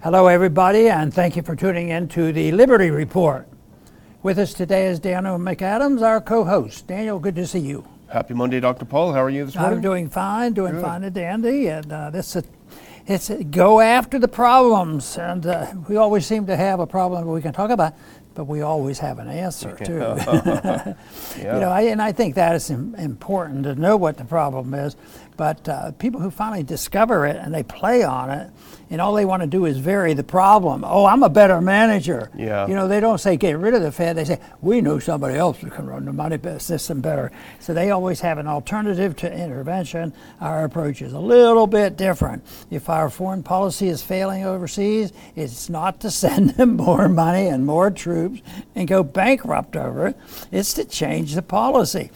Hello, 0.00 0.28
everybody, 0.28 0.88
and 0.88 1.12
thank 1.12 1.34
you 1.34 1.42
for 1.42 1.56
tuning 1.56 1.88
in 1.88 2.06
to 2.06 2.30
the 2.30 2.52
Liberty 2.52 2.88
Report. 2.88 3.48
With 4.22 4.38
us 4.38 4.54
today 4.54 4.86
is 4.86 5.00
Daniel 5.00 5.38
McAdams, 5.38 6.02
our 6.02 6.20
co 6.20 6.44
host. 6.44 6.86
Daniel, 6.86 7.18
good 7.18 7.34
to 7.34 7.44
see 7.44 7.58
you. 7.58 7.84
Happy 8.08 8.32
Monday, 8.32 8.60
Dr. 8.60 8.84
Paul. 8.84 9.12
How 9.12 9.24
are 9.24 9.28
you 9.28 9.46
this 9.46 9.56
morning? 9.56 9.78
I'm 9.78 9.82
doing 9.82 10.08
fine, 10.08 10.52
doing 10.52 10.74
good. 10.74 10.84
fine 10.84 11.02
and 11.02 11.12
dandy. 11.12 11.66
And 11.66 11.92
uh, 11.92 12.10
this 12.10 12.36
is 12.36 12.44
it's 13.08 13.28
go 13.50 13.80
after 13.80 14.20
the 14.20 14.28
problems. 14.28 15.18
And 15.18 15.44
uh, 15.44 15.72
we 15.88 15.96
always 15.96 16.24
seem 16.24 16.46
to 16.46 16.54
have 16.54 16.78
a 16.78 16.86
problem 16.86 17.26
we 17.26 17.42
can 17.42 17.52
talk 17.52 17.70
about, 17.70 17.94
but 18.34 18.44
we 18.44 18.60
always 18.60 19.00
have 19.00 19.18
an 19.18 19.28
answer, 19.28 19.74
too. 19.74 19.98
yeah. 19.98 20.94
You 21.38 21.60
know, 21.60 21.70
I, 21.70 21.82
and 21.82 22.00
I 22.00 22.12
think 22.12 22.36
that 22.36 22.54
is 22.54 22.70
important 22.70 23.64
to 23.64 23.74
know 23.74 23.96
what 23.96 24.16
the 24.16 24.24
problem 24.24 24.74
is. 24.74 24.94
But 25.38 25.68
uh, 25.68 25.92
people 25.92 26.20
who 26.20 26.32
finally 26.32 26.64
discover 26.64 27.24
it 27.24 27.36
and 27.36 27.54
they 27.54 27.62
play 27.62 28.02
on 28.02 28.28
it, 28.28 28.50
and 28.90 29.00
all 29.00 29.14
they 29.14 29.24
want 29.24 29.42
to 29.42 29.46
do 29.46 29.66
is 29.66 29.78
vary 29.78 30.12
the 30.12 30.24
problem. 30.24 30.82
Oh, 30.84 31.04
I'm 31.06 31.22
a 31.22 31.28
better 31.28 31.60
manager. 31.60 32.28
Yeah. 32.36 32.66
You 32.66 32.74
know, 32.74 32.88
they 32.88 32.98
don't 32.98 33.18
say 33.18 33.36
get 33.36 33.56
rid 33.56 33.72
of 33.72 33.82
the 33.82 33.92
Fed. 33.92 34.16
They 34.16 34.24
say 34.24 34.40
we 34.62 34.80
know 34.80 34.98
somebody 34.98 35.36
else 35.36 35.58
who 35.58 35.70
can 35.70 35.86
run 35.86 36.06
the 36.06 36.12
money 36.12 36.38
system 36.58 37.00
better. 37.00 37.30
So 37.60 37.72
they 37.72 37.92
always 37.92 38.20
have 38.20 38.38
an 38.38 38.48
alternative 38.48 39.14
to 39.16 39.32
intervention. 39.32 40.12
Our 40.40 40.64
approach 40.64 41.02
is 41.02 41.12
a 41.12 41.20
little 41.20 41.68
bit 41.68 41.96
different. 41.96 42.44
If 42.68 42.88
our 42.88 43.08
foreign 43.08 43.44
policy 43.44 43.86
is 43.86 44.02
failing 44.02 44.44
overseas, 44.44 45.12
it's 45.36 45.68
not 45.68 46.00
to 46.00 46.10
send 46.18 46.50
them 46.50 46.76
more 46.76 47.08
money 47.08 47.46
and 47.46 47.64
more 47.64 47.92
troops 47.92 48.40
and 48.74 48.88
go 48.88 49.04
bankrupt 49.04 49.76
over 49.76 50.08
it. 50.08 50.16
It's 50.50 50.74
to 50.74 50.84
change 50.84 51.36
the 51.36 51.42
policy. 51.42 52.10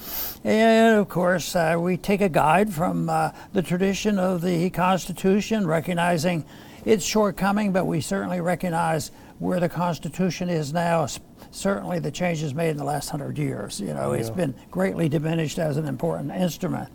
And 0.44 0.98
of 0.98 1.08
course, 1.08 1.54
uh, 1.54 1.76
we 1.78 1.96
take 1.96 2.20
a 2.20 2.28
guide 2.28 2.72
from 2.72 3.08
uh, 3.08 3.30
the 3.52 3.62
tradition 3.62 4.18
of 4.18 4.42
the 4.42 4.70
Constitution, 4.70 5.66
recognizing 5.66 6.44
its 6.84 7.04
shortcoming, 7.04 7.72
but 7.72 7.86
we 7.86 8.00
certainly 8.00 8.40
recognize 8.40 9.12
where 9.38 9.60
the 9.60 9.68
Constitution 9.68 10.48
is 10.48 10.72
now. 10.72 11.06
Certainly, 11.50 12.00
the 12.00 12.10
changes 12.10 12.54
made 12.54 12.70
in 12.70 12.76
the 12.76 12.84
last 12.84 13.10
hundred 13.10 13.38
years. 13.38 13.80
You 13.80 13.94
know, 13.94 14.12
yeah. 14.12 14.20
it's 14.20 14.30
been 14.30 14.54
greatly 14.70 15.08
diminished 15.08 15.58
as 15.58 15.76
an 15.76 15.86
important 15.86 16.32
instrument. 16.32 16.88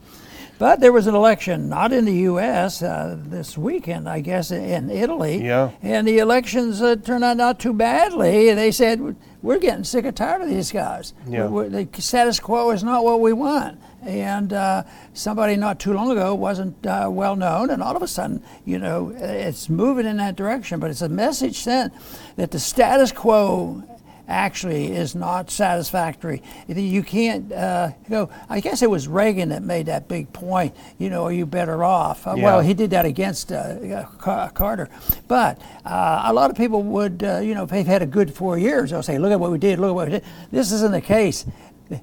But 0.60 0.80
there 0.80 0.92
was 0.92 1.06
an 1.06 1.14
election, 1.14 1.70
not 1.70 1.94
in 1.94 2.06
the 2.06 2.14
U.S. 2.14 2.82
Uh, 2.82 3.16
this 3.20 3.58
weekend, 3.58 4.10
I 4.10 4.22
guess, 4.22 4.50
in 4.50 4.90
Italy. 4.90 5.44
Yeah. 5.46 5.70
And 5.84 6.08
the 6.08 6.18
elections 6.18 6.82
uh, 6.82 6.96
turned 6.96 7.24
out 7.24 7.38
not 7.38 7.60
too 7.60 7.74
badly. 7.74 8.52
They 8.54 8.72
said, 8.72 9.16
we're 9.48 9.60
getting 9.60 9.86
sick 9.86 10.04
and 10.04 10.16
tired 10.16 10.42
of 10.42 10.50
these 10.50 10.72
guys. 10.72 11.14
Yeah. 11.26 11.48
We're, 11.48 11.70
we're, 11.70 11.86
the 11.86 12.02
status 12.02 12.40
quo 12.40 12.72
is 12.72 12.84
not 12.84 13.06
what 13.06 13.22
we 13.22 13.32
want. 13.32 13.80
And 14.04 14.52
uh, 14.52 14.84
somebody 15.14 15.56
not 15.56 15.80
too 15.80 15.94
long 15.94 16.12
ago 16.12 16.36
wasn't 16.36 16.86
uh, 16.86 17.08
well 17.10 17.36
known, 17.36 17.70
and 17.70 17.82
all 17.82 17.96
of 17.96 18.02
a 18.02 18.08
sudden, 18.08 18.44
you 18.66 18.78
know, 18.78 19.14
it's 19.16 19.70
moving 19.70 20.06
in 20.06 20.18
that 20.18 20.36
direction. 20.36 20.80
But 20.80 20.92
it's 20.92 21.02
a 21.02 21.10
message 21.10 21.60
sent 21.60 21.94
that 22.36 22.52
the 22.52 22.60
status 22.60 23.12
quo 23.12 23.84
actually 24.28 24.92
is 24.92 25.16
not 25.16 25.50
satisfactory. 25.50 26.44
You 26.68 27.04
can't 27.04 27.52
uh, 27.52 27.92
go. 28.10 28.30
I 28.50 28.60
guess 28.60 28.82
it 28.82 28.90
was 28.90 29.08
Reagan 29.08 29.50
that 29.50 29.64
made 29.64 29.86
that 29.86 30.08
big 30.08 30.32
point. 30.34 30.76
You 30.98 31.10
know, 31.10 31.24
are 31.24 31.32
you 31.32 31.46
better 31.46 31.84
off? 31.84 32.28
Uh, 32.28 32.36
yeah. 32.36 32.44
Well, 32.44 32.62
he 32.62 32.74
did 32.74 32.90
that 32.92 33.06
against 33.06 33.52
uh, 33.52 34.06
Carter, 34.20 34.90
but 35.28 35.62
uh, 35.86 36.24
a 36.26 36.34
lot 36.34 36.50
of 36.50 36.58
people 36.58 36.84
would, 36.84 37.24
uh, 37.24 37.40
you 37.40 37.56
know, 37.56 37.64
if 37.64 37.70
they've 37.70 37.88
had 37.88 38.02
a 38.02 38.08
good 38.08 38.34
four 38.34 38.58
years, 38.58 38.92
they'll 38.92 39.04
say, 39.04 39.18
"Look 39.18 39.32
at 39.32 39.40
what 39.40 39.52
we 39.52 39.58
did. 39.58 39.80
Look 39.80 39.90
at 39.90 39.96
what 39.96 40.08
we 40.08 40.14
did." 40.14 40.24
This 40.52 40.72
isn't 40.72 40.92
the 40.92 41.02
case. 41.02 41.46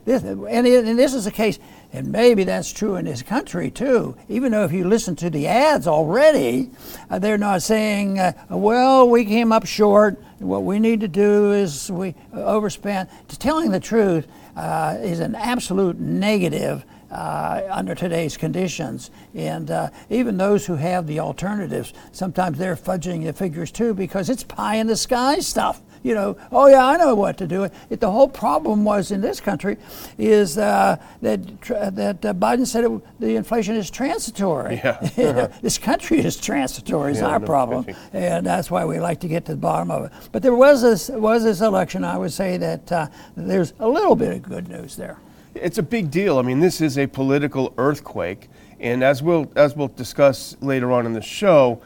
This, 0.04 0.22
and, 0.22 0.66
and 0.66 0.98
this 0.98 1.14
is 1.14 1.24
the 1.24 1.30
case, 1.30 1.58
and 1.92 2.10
maybe 2.10 2.44
that's 2.44 2.72
true 2.72 2.96
in 2.96 3.04
this 3.04 3.22
country 3.22 3.70
too. 3.70 4.16
Even 4.28 4.52
though 4.52 4.64
if 4.64 4.72
you 4.72 4.84
listen 4.84 5.14
to 5.16 5.30
the 5.30 5.46
ads 5.46 5.86
already, 5.86 6.70
uh, 7.10 7.18
they're 7.18 7.38
not 7.38 7.62
saying, 7.62 8.18
uh, 8.18 8.32
"Well, 8.48 9.08
we 9.08 9.24
came 9.24 9.52
up 9.52 9.66
short. 9.66 10.22
What 10.38 10.64
we 10.64 10.78
need 10.78 11.00
to 11.00 11.08
do 11.08 11.52
is 11.52 11.90
we 11.90 12.14
overspent." 12.32 13.10
Telling 13.28 13.70
the 13.70 13.80
truth 13.80 14.26
uh, 14.56 14.96
is 15.00 15.20
an 15.20 15.34
absolute 15.34 15.98
negative 15.98 16.84
uh, 17.14 17.62
under 17.70 17.94
today's 17.94 18.36
conditions. 18.36 19.10
And 19.34 19.70
uh, 19.70 19.90
even 20.10 20.36
those 20.36 20.66
who 20.66 20.74
have 20.76 21.06
the 21.06 21.20
alternatives, 21.20 21.92
sometimes 22.12 22.58
they're 22.58 22.76
fudging 22.76 23.24
the 23.24 23.32
figures 23.32 23.70
too 23.70 23.94
because 23.94 24.28
it's 24.28 24.42
pie 24.42 24.76
in 24.76 24.86
the 24.86 24.96
sky 24.96 25.38
stuff. 25.38 25.80
You 26.04 26.14
know, 26.14 26.36
oh 26.52 26.66
yeah, 26.66 26.86
I 26.86 26.98
know 26.98 27.14
what 27.14 27.38
to 27.38 27.46
do. 27.46 27.64
It, 27.64 27.98
the 27.98 28.10
whole 28.10 28.28
problem 28.28 28.84
was 28.84 29.10
in 29.10 29.22
this 29.22 29.40
country 29.40 29.78
is 30.18 30.58
uh, 30.58 30.98
that 31.22 31.40
that 31.62 32.22
uh, 32.22 32.34
Biden 32.34 32.66
said 32.66 32.84
it, 32.84 33.20
the 33.20 33.36
inflation 33.36 33.74
is 33.74 33.90
transitory. 33.90 34.82
Yeah. 34.84 35.48
this 35.62 35.78
country 35.78 36.18
is 36.18 36.36
transitory. 36.36 37.12
Is 37.12 37.20
yeah, 37.20 37.28
our 37.28 37.38
no 37.38 37.46
problem, 37.46 37.86
and 38.12 38.44
that's 38.44 38.70
why 38.70 38.84
we 38.84 39.00
like 39.00 39.18
to 39.20 39.28
get 39.28 39.46
to 39.46 39.52
the 39.52 39.58
bottom 39.58 39.90
of 39.90 40.04
it. 40.04 40.12
But 40.30 40.42
there 40.42 40.54
was 40.54 40.82
this 40.82 41.08
was 41.08 41.42
this 41.42 41.62
election. 41.62 42.04
I 42.04 42.18
would 42.18 42.32
say 42.34 42.58
that 42.58 42.92
uh, 42.92 43.06
there's 43.34 43.72
a 43.80 43.88
little 43.88 44.14
bit 44.14 44.34
of 44.34 44.42
good 44.42 44.68
news 44.68 44.96
there. 44.96 45.16
It's 45.54 45.78
a 45.78 45.82
big 45.82 46.10
deal. 46.10 46.38
I 46.38 46.42
mean, 46.42 46.60
this 46.60 46.82
is 46.82 46.98
a 46.98 47.06
political 47.06 47.72
earthquake, 47.78 48.50
and 48.78 49.02
as 49.02 49.22
we'll 49.22 49.50
as 49.56 49.74
we'll 49.74 49.88
discuss 49.88 50.54
later 50.60 50.92
on 50.92 51.06
in 51.06 51.14
the 51.14 51.22
show, 51.22 51.80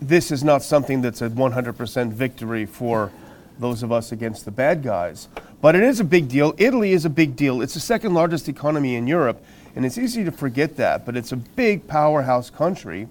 this 0.00 0.30
is 0.30 0.44
not 0.44 0.62
something 0.62 1.02
that's 1.02 1.20
a 1.20 1.28
100% 1.28 2.12
victory 2.12 2.64
for 2.64 3.10
those 3.58 3.82
of 3.82 3.92
us 3.92 4.12
against 4.12 4.44
the 4.44 4.50
bad 4.50 4.82
guys. 4.82 5.28
But 5.60 5.74
it 5.74 5.82
is 5.82 6.00
a 6.00 6.04
big 6.04 6.28
deal. 6.28 6.54
Italy 6.58 6.92
is 6.92 7.04
a 7.04 7.10
big 7.10 7.36
deal. 7.36 7.62
It's 7.62 7.74
the 7.74 7.80
second 7.80 8.14
largest 8.14 8.48
economy 8.48 8.96
in 8.96 9.06
Europe, 9.06 9.42
and 9.74 9.84
it's 9.84 9.98
easy 9.98 10.24
to 10.24 10.32
forget 10.32 10.76
that, 10.76 11.06
but 11.06 11.16
it's 11.16 11.32
a 11.32 11.36
big 11.36 11.86
powerhouse 11.86 12.50
country, 12.50 13.08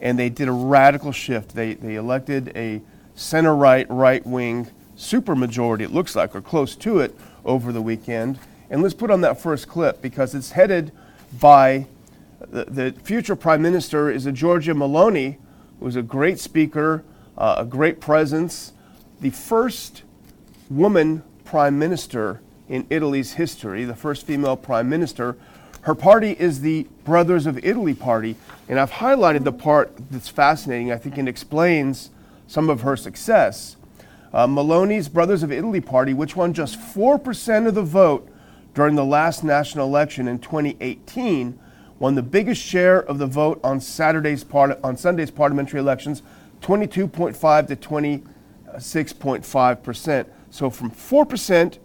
and 0.00 0.18
they 0.18 0.28
did 0.28 0.48
a 0.48 0.52
radical 0.52 1.12
shift. 1.12 1.54
They, 1.54 1.74
they 1.74 1.96
elected 1.96 2.52
a 2.56 2.80
center 3.14 3.54
right, 3.54 3.86
right 3.90 4.24
wing 4.26 4.70
supermajority, 4.98 5.82
it 5.82 5.92
looks 5.92 6.16
like, 6.16 6.34
or 6.34 6.42
close 6.42 6.74
to 6.76 6.98
it, 6.98 7.14
over 7.44 7.72
the 7.72 7.80
weekend. 7.80 8.38
And 8.68 8.82
let's 8.82 8.94
put 8.94 9.10
on 9.10 9.20
that 9.22 9.40
first 9.40 9.68
clip 9.68 10.02
because 10.02 10.34
it's 10.34 10.50
headed 10.50 10.92
by 11.40 11.86
the, 12.50 12.64
the 12.64 12.92
future 13.02 13.36
prime 13.36 13.62
minister 13.62 14.10
is 14.10 14.26
a 14.26 14.32
Giorgia 14.32 14.74
Meloni, 14.74 15.38
who's 15.80 15.96
a 15.96 16.02
great 16.02 16.40
speaker, 16.40 17.04
uh, 17.36 17.56
a 17.58 17.64
great 17.64 18.00
presence, 18.00 18.72
the 19.20 19.30
first 19.30 20.02
woman 20.70 21.22
prime 21.44 21.78
minister 21.78 22.40
in 22.68 22.86
Italy's 22.90 23.32
history, 23.34 23.84
the 23.84 23.96
first 23.96 24.26
female 24.26 24.56
prime 24.56 24.88
minister. 24.88 25.36
Her 25.82 25.94
party 25.94 26.32
is 26.38 26.60
the 26.60 26.86
Brothers 27.04 27.46
of 27.46 27.64
Italy 27.64 27.94
party, 27.94 28.36
and 28.68 28.78
I've 28.78 28.90
highlighted 28.90 29.44
the 29.44 29.52
part 29.52 29.92
that's 30.10 30.28
fascinating. 30.28 30.92
I 30.92 30.96
think 30.96 31.16
it 31.16 31.26
explains 31.26 32.10
some 32.46 32.68
of 32.68 32.82
her 32.82 32.96
success. 32.96 33.76
Uh, 34.32 34.46
Meloni's 34.46 35.08
Brothers 35.08 35.42
of 35.42 35.50
Italy 35.50 35.80
party, 35.80 36.12
which 36.12 36.36
won 36.36 36.52
just 36.52 36.78
4% 36.78 37.66
of 37.66 37.74
the 37.74 37.82
vote 37.82 38.28
during 38.74 38.94
the 38.94 39.04
last 39.04 39.42
national 39.42 39.86
election 39.86 40.28
in 40.28 40.38
2018, 40.38 41.58
won 41.98 42.14
the 42.14 42.22
biggest 42.22 42.60
share 42.60 43.02
of 43.02 43.18
the 43.18 43.26
vote 43.26 43.58
on 43.64 43.80
Saturday's 43.80 44.44
part, 44.44 44.78
on 44.84 44.96
Sunday's 44.96 45.30
parliamentary 45.30 45.80
elections, 45.80 46.22
22.5 46.60 47.66
to 47.68 47.76
20. 47.76 48.22
6.5%. 48.76 50.26
So 50.50 50.70
from 50.70 50.90
4% 50.90 51.78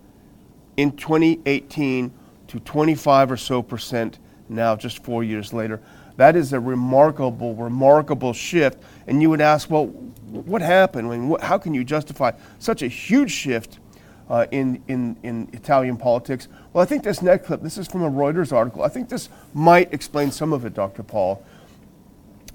in 0.78 0.92
2018 0.96 2.12
to 2.48 2.60
25 2.60 3.32
or 3.32 3.38
so 3.38 3.62
percent 3.62 4.20
now, 4.50 4.76
just 4.76 5.04
four 5.04 5.24
years 5.24 5.54
later. 5.54 5.82
That 6.18 6.36
is 6.36 6.54
a 6.54 6.60
remarkable, 6.60 7.56
remarkable 7.56 8.34
shift. 8.34 8.82
And 9.08 9.22
you 9.22 9.30
would 9.30 9.42
ask, 9.42 9.70
well, 9.70 9.88
what 9.88 10.62
happened? 10.62 11.12
I 11.12 11.18
mean, 11.18 11.40
how 11.42 11.58
can 11.58 11.74
you 11.74 11.84
justify 11.84 12.32
such 12.60 12.84
a 12.84 12.88
huge 12.88 13.32
shift 13.32 13.80
uh, 14.30 14.46
in, 14.52 14.84
in, 14.88 15.18
in 15.24 15.50
Italian 15.54 15.98
politics? 15.98 16.48
Well, 16.72 16.84
I 16.84 16.86
think 16.86 17.04
this 17.04 17.22
next 17.22 17.48
clip, 17.48 17.62
this 17.62 17.78
is 17.78 17.88
from 17.88 18.04
a 18.04 18.12
Reuters 18.12 18.54
article. 18.54 18.84
I 18.84 18.90
think 18.90 19.10
this 19.10 19.30
might 19.54 19.94
explain 19.94 20.32
some 20.32 20.54
of 20.54 20.66
it, 20.66 20.74
Dr. 20.74 21.04
Paul. 21.04 21.44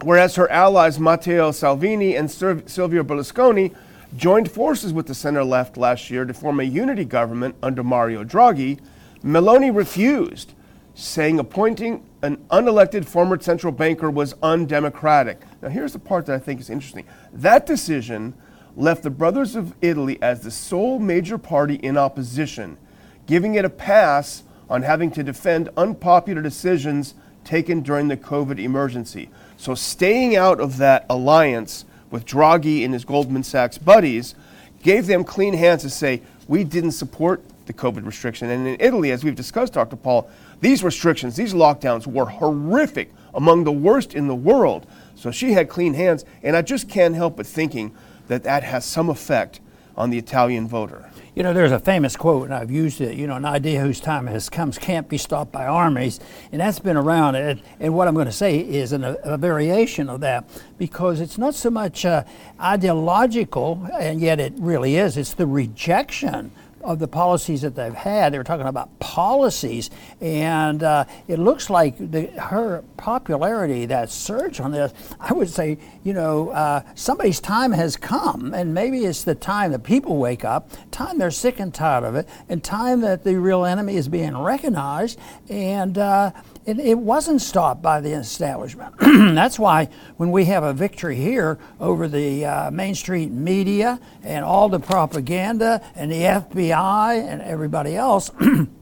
Whereas 0.02 0.36
her 0.36 0.48
allies, 0.50 1.00
Matteo 1.00 1.50
Salvini 1.50 2.14
and 2.14 2.30
Silvio 2.30 3.02
Berlusconi, 3.02 3.74
joined 4.16 4.50
forces 4.50 4.92
with 4.92 5.06
the 5.06 5.14
center 5.14 5.44
left 5.44 5.76
last 5.76 6.10
year 6.10 6.24
to 6.24 6.34
form 6.34 6.60
a 6.60 6.64
unity 6.64 7.04
government 7.04 7.54
under 7.62 7.82
Mario 7.82 8.24
Draghi, 8.24 8.80
Meloni 9.22 9.74
refused, 9.74 10.54
saying 10.94 11.38
appointing 11.38 12.04
an 12.22 12.36
unelected 12.50 13.04
former 13.04 13.38
central 13.40 13.72
banker 13.72 14.10
was 14.10 14.34
undemocratic. 14.42 15.40
Now, 15.62 15.68
here's 15.68 15.92
the 15.92 15.98
part 15.98 16.26
that 16.26 16.34
I 16.34 16.38
think 16.38 16.60
is 16.60 16.70
interesting. 16.70 17.04
That 17.32 17.66
decision 17.66 18.34
left 18.76 19.02
the 19.02 19.10
Brothers 19.10 19.54
of 19.54 19.74
Italy 19.80 20.18
as 20.22 20.40
the 20.40 20.50
sole 20.50 20.98
major 20.98 21.38
party 21.38 21.74
in 21.76 21.96
opposition, 21.96 22.78
giving 23.26 23.54
it 23.56 23.64
a 23.64 23.70
pass 23.70 24.44
on 24.70 24.82
having 24.82 25.10
to 25.12 25.22
defend 25.22 25.68
unpopular 25.76 26.42
decisions 26.42 27.14
taken 27.44 27.80
during 27.80 28.08
the 28.08 28.16
COVID 28.16 28.58
emergency. 28.58 29.30
So, 29.56 29.74
staying 29.74 30.36
out 30.36 30.60
of 30.60 30.76
that 30.78 31.06
alliance 31.08 31.84
with 32.10 32.24
Draghi 32.24 32.84
and 32.84 32.92
his 32.94 33.04
Goldman 33.04 33.42
Sachs 33.42 33.78
buddies 33.78 34.34
gave 34.82 35.06
them 35.06 35.24
clean 35.24 35.54
hands 35.54 35.82
to 35.82 35.90
say, 35.90 36.22
we 36.46 36.64
didn't 36.64 36.92
support 36.92 37.42
the 37.66 37.72
COVID 37.72 38.06
restriction. 38.06 38.48
And 38.50 38.66
in 38.66 38.76
Italy, 38.80 39.10
as 39.10 39.22
we've 39.22 39.34
discussed, 39.34 39.74
Dr. 39.74 39.96
Paul, 39.96 40.30
these 40.60 40.82
restrictions, 40.82 41.36
these 41.36 41.54
lockdowns 41.54 42.06
were 42.06 42.26
horrific, 42.26 43.12
among 43.34 43.64
the 43.64 43.72
worst 43.72 44.14
in 44.14 44.26
the 44.26 44.34
world. 44.34 44.86
So 45.14 45.30
she 45.30 45.52
had 45.52 45.68
clean 45.68 45.94
hands. 45.94 46.24
And 46.42 46.56
I 46.56 46.62
just 46.62 46.88
can't 46.88 47.14
help 47.14 47.36
but 47.36 47.46
thinking 47.46 47.94
that 48.28 48.42
that 48.44 48.62
has 48.62 48.84
some 48.84 49.10
effect 49.10 49.60
on 49.98 50.10
the 50.10 50.16
Italian 50.16 50.68
voter. 50.68 51.10
You 51.34 51.42
know, 51.42 51.52
there's 51.52 51.72
a 51.72 51.78
famous 51.78 52.16
quote, 52.16 52.44
and 52.44 52.54
I've 52.54 52.70
used 52.70 53.00
it. 53.00 53.16
You 53.16 53.26
know, 53.26 53.36
an 53.36 53.44
idea 53.44 53.80
whose 53.80 54.00
time 54.00 54.26
has 54.28 54.48
come 54.48 54.72
can't 54.72 55.08
be 55.08 55.18
stopped 55.18 55.52
by 55.52 55.66
armies, 55.66 56.20
and 56.52 56.60
that's 56.60 56.78
been 56.78 56.96
around. 56.96 57.34
And, 57.34 57.60
and 57.80 57.94
what 57.94 58.08
I'm 58.08 58.14
going 58.14 58.26
to 58.26 58.32
say 58.32 58.58
is 58.58 58.92
an, 58.92 59.04
a, 59.04 59.36
variation 59.36 60.08
of 60.08 60.20
that, 60.20 60.48
because 60.78 61.20
it's 61.20 61.36
not 61.36 61.54
so 61.54 61.70
much 61.70 62.04
uh, 62.04 62.24
ideological, 62.60 63.88
and 64.00 64.20
yet 64.20 64.40
it 64.40 64.52
really 64.56 64.96
is. 64.96 65.16
It's 65.16 65.34
the 65.34 65.46
rejection 65.46 66.52
of 66.88 66.98
the 66.98 67.06
policies 67.06 67.60
that 67.60 67.74
they've 67.76 67.92
had. 67.92 68.32
They 68.32 68.38
were 68.38 68.44
talking 68.44 68.66
about 68.66 68.98
policies, 68.98 69.90
and 70.22 70.82
uh, 70.82 71.04
it 71.28 71.38
looks 71.38 71.68
like 71.68 71.98
the, 71.98 72.28
her 72.40 72.82
popularity, 72.96 73.84
that 73.86 74.10
surge 74.10 74.58
on 74.58 74.72
this, 74.72 74.94
I 75.20 75.34
would 75.34 75.50
say, 75.50 75.76
you 76.02 76.14
know, 76.14 76.48
uh, 76.48 76.80
somebody's 76.94 77.40
time 77.40 77.72
has 77.72 77.98
come, 77.98 78.54
and 78.54 78.72
maybe 78.72 79.04
it's 79.04 79.22
the 79.22 79.34
time 79.34 79.72
that 79.72 79.84
people 79.84 80.16
wake 80.16 80.46
up, 80.46 80.70
time 80.90 81.18
they're 81.18 81.30
sick 81.30 81.60
and 81.60 81.74
tired 81.74 82.04
of 82.04 82.14
it, 82.14 82.26
and 82.48 82.64
time 82.64 83.02
that 83.02 83.22
the 83.22 83.38
real 83.38 83.66
enemy 83.66 83.96
is 83.96 84.08
being 84.08 84.38
recognized, 84.38 85.18
and 85.50 85.98
uh, 85.98 86.32
it, 86.68 86.78
it 86.78 86.98
wasn't 86.98 87.40
stopped 87.40 87.80
by 87.80 88.02
the 88.02 88.12
establishment. 88.12 88.94
That's 89.00 89.58
why 89.58 89.88
when 90.18 90.30
we 90.30 90.44
have 90.44 90.62
a 90.62 90.74
victory 90.74 91.16
here 91.16 91.58
over 91.80 92.06
the 92.08 92.44
uh, 92.44 92.70
Main 92.70 92.94
Street 92.94 93.30
media 93.30 93.98
and 94.22 94.44
all 94.44 94.68
the 94.68 94.78
propaganda 94.78 95.82
and 95.96 96.12
the 96.12 96.20
FBI 96.20 97.26
and 97.26 97.40
everybody 97.40 97.96
else, 97.96 98.30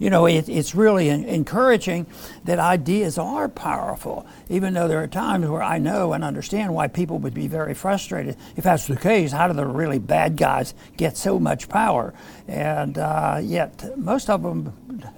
you 0.00 0.08
know, 0.08 0.26
it, 0.26 0.48
it's 0.48 0.74
really 0.74 1.10
encouraging 1.10 2.06
that 2.44 2.58
ideas 2.58 3.18
are 3.18 3.48
powerful, 3.48 4.26
even 4.48 4.72
though 4.72 4.88
there 4.88 5.02
are 5.02 5.06
times 5.06 5.46
where 5.46 5.62
I 5.62 5.78
know 5.78 6.14
and 6.14 6.24
understand 6.24 6.74
why 6.74 6.88
people 6.88 7.18
would 7.18 7.34
be 7.34 7.46
very 7.46 7.74
frustrated. 7.74 8.36
If 8.56 8.64
that's 8.64 8.86
the 8.86 8.96
case, 8.96 9.30
how 9.30 9.46
do 9.46 9.52
the 9.52 9.66
really 9.66 9.98
bad 9.98 10.38
guys 10.38 10.72
get 10.96 11.18
so 11.18 11.38
much 11.38 11.68
power? 11.68 12.14
And 12.48 12.96
uh, 12.96 13.40
yet, 13.42 13.96
most 13.98 14.30
of 14.30 14.42
them 14.42 14.72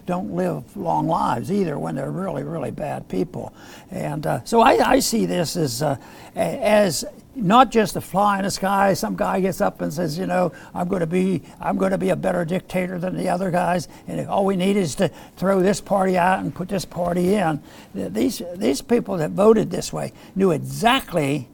don't 0.04 0.34
live 0.34 0.76
long 0.76 1.06
lives 1.06 1.52
either 1.52 1.78
when 1.78 1.94
they're 1.94 2.10
really, 2.10 2.42
really 2.42 2.72
bad 2.72 3.08
people. 3.08 3.54
And 3.90 4.26
uh, 4.26 4.44
so 4.44 4.60
I, 4.60 4.94
I, 4.94 4.98
see 4.98 5.26
this 5.26 5.56
as, 5.56 5.80
uh, 5.80 5.96
as 6.34 7.04
not 7.34 7.70
just 7.70 7.96
a 7.96 8.00
fly 8.00 8.38
in 8.38 8.44
the 8.44 8.50
sky. 8.50 8.94
Some 8.94 9.16
guy 9.16 9.40
gets 9.40 9.60
up 9.60 9.80
and 9.80 9.92
says, 9.92 10.18
you 10.18 10.26
know, 10.26 10.52
I'm 10.74 10.88
going 10.88 11.00
to 11.00 11.06
be, 11.06 11.42
I'm 11.60 11.76
going 11.76 11.92
to 11.92 11.98
be 11.98 12.10
a 12.10 12.16
better 12.16 12.44
dictator 12.44 12.98
than 12.98 13.16
the 13.16 13.28
other 13.28 13.50
guys, 13.50 13.88
and 14.06 14.28
all 14.28 14.44
we 14.44 14.56
need 14.56 14.76
is 14.76 14.94
to 14.96 15.08
throw 15.36 15.60
this 15.60 15.80
party 15.80 16.16
out 16.18 16.40
and 16.40 16.54
put 16.54 16.68
this 16.68 16.84
party 16.84 17.34
in. 17.34 17.62
These 17.94 18.42
these 18.56 18.82
people 18.82 19.16
that 19.18 19.30
voted 19.30 19.70
this 19.70 19.92
way 19.92 20.12
knew 20.34 20.50
exactly 20.50 21.48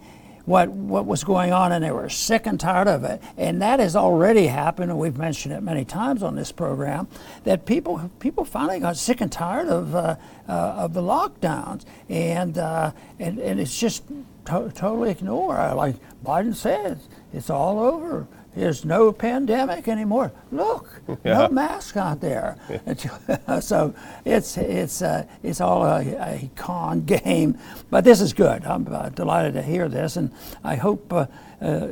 what 0.48 0.70
what 0.70 1.04
was 1.04 1.22
going 1.24 1.52
on, 1.52 1.72
and 1.72 1.84
they 1.84 1.90
were 1.90 2.08
sick 2.08 2.46
and 2.46 2.58
tired 2.58 2.88
of 2.88 3.04
it. 3.04 3.20
And 3.36 3.60
that 3.60 3.80
has 3.80 3.94
already 3.94 4.46
happened, 4.46 4.90
and 4.90 4.98
we've 4.98 5.16
mentioned 5.18 5.54
it 5.54 5.62
many 5.62 5.84
times 5.84 6.22
on 6.22 6.34
this 6.34 6.50
program. 6.50 7.06
That 7.44 7.66
people 7.66 8.10
people 8.18 8.44
finally 8.44 8.80
got 8.80 8.96
sick 8.96 9.20
and 9.20 9.30
tired 9.30 9.68
of 9.68 9.94
uh, 9.94 10.16
uh, 10.48 10.52
of 10.52 10.94
the 10.94 11.02
lockdowns, 11.02 11.84
and 12.08 12.56
uh, 12.56 12.92
and 13.18 13.38
and 13.38 13.60
it's 13.60 13.78
just 13.78 14.04
to- 14.46 14.72
totally 14.74 15.10
ignored. 15.10 15.76
Like 15.76 15.96
Biden 16.24 16.54
says, 16.54 16.96
it's 17.32 17.50
all 17.50 17.78
over. 17.78 18.26
There's 18.58 18.84
no 18.84 19.12
pandemic 19.12 19.86
anymore. 19.86 20.32
Look, 20.50 21.00
yeah. 21.24 21.38
no 21.38 21.48
mask 21.48 21.96
out 21.96 22.20
there. 22.20 22.56
Yeah. 22.68 23.60
so 23.60 23.94
it's 24.24 24.58
it's 24.58 25.00
uh, 25.00 25.26
it's 25.44 25.60
all 25.60 25.84
a, 25.84 26.00
a, 26.00 26.50
con 26.56 27.04
game, 27.04 27.56
but 27.88 28.02
this 28.02 28.20
is 28.20 28.32
good. 28.32 28.64
I'm 28.64 28.92
uh, 28.92 29.10
delighted 29.10 29.54
to 29.54 29.62
hear 29.62 29.88
this, 29.88 30.16
and 30.16 30.32
I 30.64 30.74
hope 30.74 31.12
uh, 31.12 31.26
uh, 31.60 31.88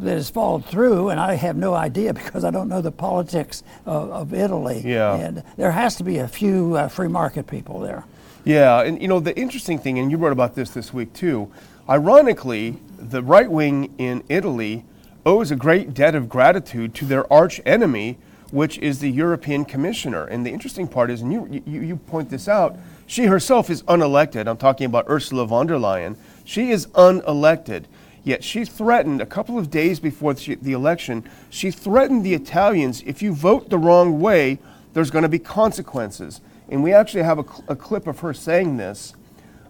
that 0.00 0.18
it's 0.18 0.28
followed 0.28 0.64
through. 0.64 1.10
And 1.10 1.20
I 1.20 1.34
have 1.34 1.56
no 1.56 1.74
idea 1.74 2.12
because 2.12 2.44
I 2.44 2.50
don't 2.50 2.68
know 2.68 2.80
the 2.80 2.90
politics 2.90 3.62
of, 3.86 4.10
of 4.10 4.34
Italy. 4.34 4.82
Yeah. 4.84 5.14
And 5.14 5.44
there 5.56 5.70
has 5.70 5.94
to 5.96 6.04
be 6.04 6.18
a 6.18 6.26
few 6.26 6.74
uh, 6.74 6.88
free 6.88 7.08
market 7.08 7.46
people 7.46 7.78
there. 7.78 8.04
Yeah, 8.44 8.82
and 8.82 9.00
you 9.00 9.06
know 9.06 9.20
the 9.20 9.38
interesting 9.38 9.78
thing, 9.78 10.00
and 10.00 10.10
you 10.10 10.16
wrote 10.16 10.32
about 10.32 10.56
this 10.56 10.70
this 10.70 10.92
week 10.92 11.12
too. 11.12 11.52
Ironically, 11.88 12.76
the 12.98 13.22
right 13.22 13.48
wing 13.48 13.94
in 13.98 14.24
Italy 14.28 14.84
owes 15.28 15.50
a 15.50 15.56
great 15.56 15.92
debt 15.92 16.14
of 16.14 16.26
gratitude 16.26 16.94
to 16.94 17.04
their 17.04 17.30
arch 17.30 17.60
enemy, 17.66 18.16
which 18.50 18.78
is 18.78 19.00
the 19.00 19.10
European 19.10 19.62
Commissioner. 19.62 20.24
And 20.24 20.44
the 20.44 20.50
interesting 20.50 20.88
part 20.88 21.10
is, 21.10 21.20
and 21.20 21.30
you, 21.30 21.62
you, 21.66 21.82
you 21.82 21.96
point 21.96 22.30
this 22.30 22.48
out, 22.48 22.78
she 23.06 23.26
herself 23.26 23.68
is 23.68 23.82
unelected. 23.82 24.48
I'm 24.48 24.56
talking 24.56 24.86
about 24.86 25.04
Ursula 25.06 25.46
von 25.46 25.66
der 25.66 25.76
Leyen. 25.76 26.16
She 26.46 26.70
is 26.70 26.86
unelected. 26.88 27.84
Yet 28.24 28.42
she 28.42 28.64
threatened 28.64 29.20
a 29.20 29.26
couple 29.26 29.58
of 29.58 29.70
days 29.70 30.00
before 30.00 30.32
the 30.32 30.72
election, 30.72 31.28
she 31.50 31.70
threatened 31.70 32.24
the 32.24 32.32
Italians 32.32 33.02
if 33.04 33.20
you 33.20 33.34
vote 33.34 33.68
the 33.68 33.78
wrong 33.78 34.20
way, 34.20 34.58
there's 34.94 35.10
going 35.10 35.24
to 35.24 35.28
be 35.28 35.38
consequences. 35.38 36.40
And 36.70 36.82
we 36.82 36.94
actually 36.94 37.22
have 37.24 37.38
a, 37.38 37.44
cl- 37.44 37.64
a 37.68 37.76
clip 37.76 38.06
of 38.06 38.20
her 38.20 38.32
saying 38.32 38.78
this 38.78 39.14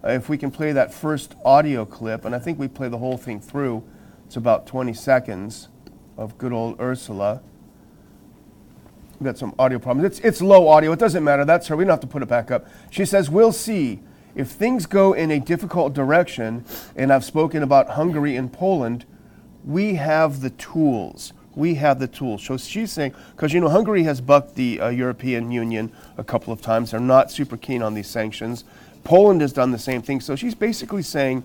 uh, 0.05 0.11
if 0.11 0.29
we 0.29 0.37
can 0.37 0.51
play 0.51 0.71
that 0.71 0.93
first 0.93 1.35
audio 1.43 1.85
clip, 1.85 2.23
and 2.23 2.33
I 2.33 2.39
think 2.39 2.57
we 2.57 2.69
play 2.69 2.87
the 2.87 2.97
whole 2.97 3.17
thing 3.17 3.41
through, 3.41 3.83
it's 4.29 4.35
about 4.35 4.67
20 4.67 4.93
seconds 4.93 5.69
of 6.15 6.37
good 6.37 6.53
old 6.53 6.79
Ursula. 6.79 7.41
We've 9.19 9.25
got 9.25 9.39
some 9.39 9.55
audio 9.57 9.79
problems. 9.79 10.05
It's, 10.05 10.19
it's 10.23 10.39
low 10.39 10.67
audio. 10.67 10.91
It 10.91 10.99
doesn't 10.99 11.23
matter. 11.23 11.45
That's 11.45 11.65
her. 11.65 11.75
We 11.75 11.83
don't 11.83 11.89
have 11.89 11.99
to 12.01 12.05
put 12.05 12.21
it 12.21 12.29
back 12.29 12.51
up. 12.51 12.67
She 12.91 13.05
says, 13.05 13.27
We'll 13.27 13.51
see. 13.51 14.01
If 14.35 14.49
things 14.49 14.85
go 14.85 15.13
in 15.13 15.31
a 15.31 15.39
difficult 15.39 15.95
direction, 15.95 16.63
and 16.95 17.11
I've 17.11 17.25
spoken 17.25 17.63
about 17.63 17.89
Hungary 17.89 18.35
and 18.35 18.53
Poland, 18.53 19.03
we 19.65 19.95
have 19.95 20.41
the 20.41 20.51
tools. 20.51 21.33
We 21.55 21.73
have 21.75 21.99
the 21.99 22.07
tools. 22.07 22.43
So 22.43 22.55
she's 22.55 22.91
saying, 22.91 23.15
because 23.35 23.51
you 23.51 23.59
know, 23.59 23.69
Hungary 23.69 24.03
has 24.03 24.21
bucked 24.21 24.53
the 24.53 24.79
uh, 24.79 24.89
European 24.89 25.51
Union 25.51 25.91
a 26.19 26.23
couple 26.23 26.53
of 26.53 26.61
times. 26.61 26.91
They're 26.91 26.99
not 26.99 27.31
super 27.31 27.57
keen 27.57 27.81
on 27.81 27.95
these 27.95 28.07
sanctions. 28.07 28.63
Poland 29.03 29.41
has 29.41 29.53
done 29.53 29.71
the 29.71 29.79
same 29.79 30.03
thing. 30.03 30.21
So 30.21 30.35
she's 30.35 30.53
basically 30.53 31.01
saying, 31.01 31.43